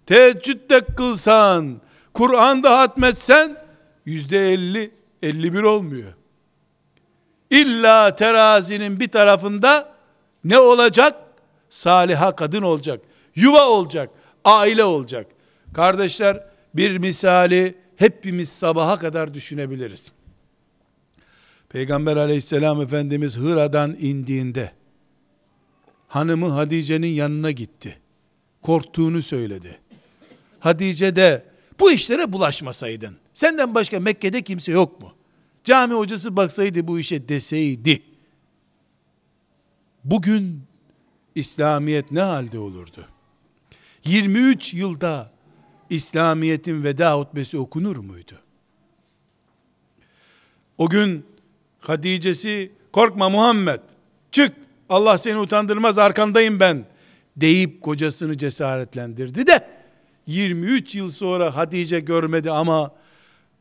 teheccüd 0.07 0.71
de 0.71 0.81
kılsan, 0.81 1.81
Kur'an'da 2.15 2.79
hatmetsen, 2.79 3.57
yüzde 4.07 4.53
elli, 4.53 4.91
elli 5.23 5.53
bir 5.53 5.63
olmuyor. 5.63 6.13
İlla 7.51 8.17
terazinin 8.17 9.01
bir 9.01 9.09
tarafında 9.09 9.95
ne 10.45 10.59
olacak? 10.59 11.15
Saliha 11.69 12.37
kadın 12.37 12.63
olacak, 12.63 13.01
yuva 13.35 13.69
olacak, 13.69 14.11
aile 14.45 14.85
olacak. 14.85 15.27
Kardeşler 15.75 16.49
bir 16.75 16.99
misali 16.99 17.75
hepimiz 17.97 18.49
sabaha 18.49 18.99
kadar 18.99 19.35
düşünebiliriz. 19.35 20.13
Peygamber 21.69 22.17
aleyhisselam 22.17 22.83
Efendimiz 22.83 23.37
Hıra'dan 23.37 23.97
indiğinde 24.01 24.73
hanımı 26.09 26.49
Hatice'nin 26.49 27.09
yanına 27.09 27.51
gitti. 27.51 27.99
Korktuğunu 28.63 29.23
söyledi. 29.23 29.79
Hatice 30.61 31.17
de 31.17 31.45
bu 31.81 31.93
işlere 31.93 32.33
bulaşmasaydın. 32.33 33.17
Senden 33.35 33.75
başka 33.75 34.01
Mekke'de 34.01 34.43
kimse 34.43 34.73
yok 34.73 35.01
mu? 35.01 35.13
Cami 35.65 35.95
hocası 35.95 36.37
baksaydı 36.37 36.89
bu 36.89 36.99
işe 36.99 37.29
deseydi. 37.29 38.03
Bugün 40.05 40.63
İslamiyet 41.35 42.13
ne 42.13 42.21
halde 42.21 42.59
olurdu? 42.59 43.09
23 44.05 44.75
yılda 44.75 45.38
İslamiyet'in 45.91 46.85
veda 46.85 47.19
hutbesi 47.19 47.59
okunur 47.59 47.97
muydu? 47.97 48.35
O 50.79 50.89
gün 50.89 51.27
Hatice'si 51.81 52.73
korkma 52.93 53.29
Muhammed 53.29 53.81
çık 54.33 54.53
Allah 54.89 55.19
seni 55.19 55.39
utandırmaz 55.39 55.99
arkandayım 55.99 56.61
ben 56.61 56.85
deyip 57.37 57.83
kocasını 57.83 58.39
cesaretlendirdi 58.39 59.47
de 59.47 59.69
23 60.27 60.95
yıl 60.95 61.11
sonra 61.11 61.57
Hatice 61.57 62.01
görmedi 62.01 62.51
ama 62.51 62.91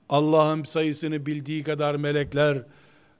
Allah'ın 0.09 0.63
sayısını 0.63 1.25
bildiği 1.25 1.63
kadar 1.63 1.95
melekler 1.95 2.57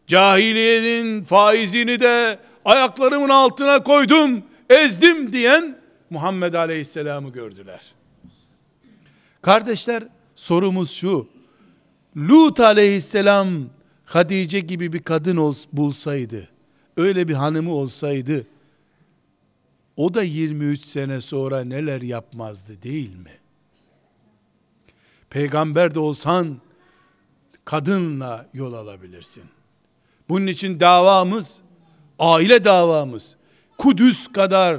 cahiliyenin 0.07 1.23
faizini 1.23 1.99
de 1.99 2.39
ayaklarımın 2.65 3.29
altına 3.29 3.83
koydum, 3.83 4.43
ezdim 4.69 5.33
diyen 5.33 5.77
Muhammed 6.09 6.53
Aleyhisselam'ı 6.53 7.31
gördüler. 7.31 7.96
Kardeşler 9.47 10.03
sorumuz 10.35 10.91
şu. 10.91 11.27
Lut 12.17 12.59
Aleyhisselam 12.59 13.47
Hatice 14.05 14.59
gibi 14.59 14.93
bir 14.93 14.99
kadın 14.99 15.55
bulsaydı, 15.73 16.49
öyle 16.97 17.27
bir 17.27 17.33
hanımı 17.33 17.71
olsaydı, 17.71 18.47
o 19.97 20.13
da 20.13 20.23
23 20.23 20.85
sene 20.85 21.21
sonra 21.21 21.63
neler 21.63 22.01
yapmazdı 22.01 22.81
değil 22.83 23.15
mi? 23.15 23.31
Peygamber 25.29 25.95
de 25.95 25.99
olsan, 25.99 26.57
kadınla 27.65 28.45
yol 28.53 28.73
alabilirsin. 28.73 29.43
Bunun 30.29 30.47
için 30.47 30.79
davamız, 30.79 31.61
aile 32.19 32.63
davamız, 32.63 33.35
Kudüs 33.77 34.27
kadar 34.27 34.77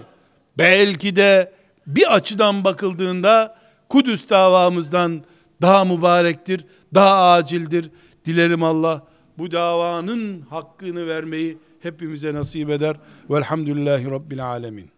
belki 0.58 1.16
de 1.16 1.52
bir 1.86 2.14
açıdan 2.14 2.64
bakıldığında 2.64 3.58
Kudüs 3.88 4.30
davamızdan 4.30 5.24
daha 5.62 5.84
mübarektir, 5.84 6.64
daha 6.94 7.32
acildir. 7.32 7.90
Dilerim 8.24 8.62
Allah 8.62 9.06
bu 9.38 9.50
davanın 9.50 10.40
hakkını 10.40 11.06
vermeyi 11.06 11.58
hepimize 11.80 12.34
nasip 12.34 12.70
eder. 12.70 12.96
Velhamdülillahi 13.30 14.10
Rabbil 14.10 14.46
Alemin. 14.46 14.97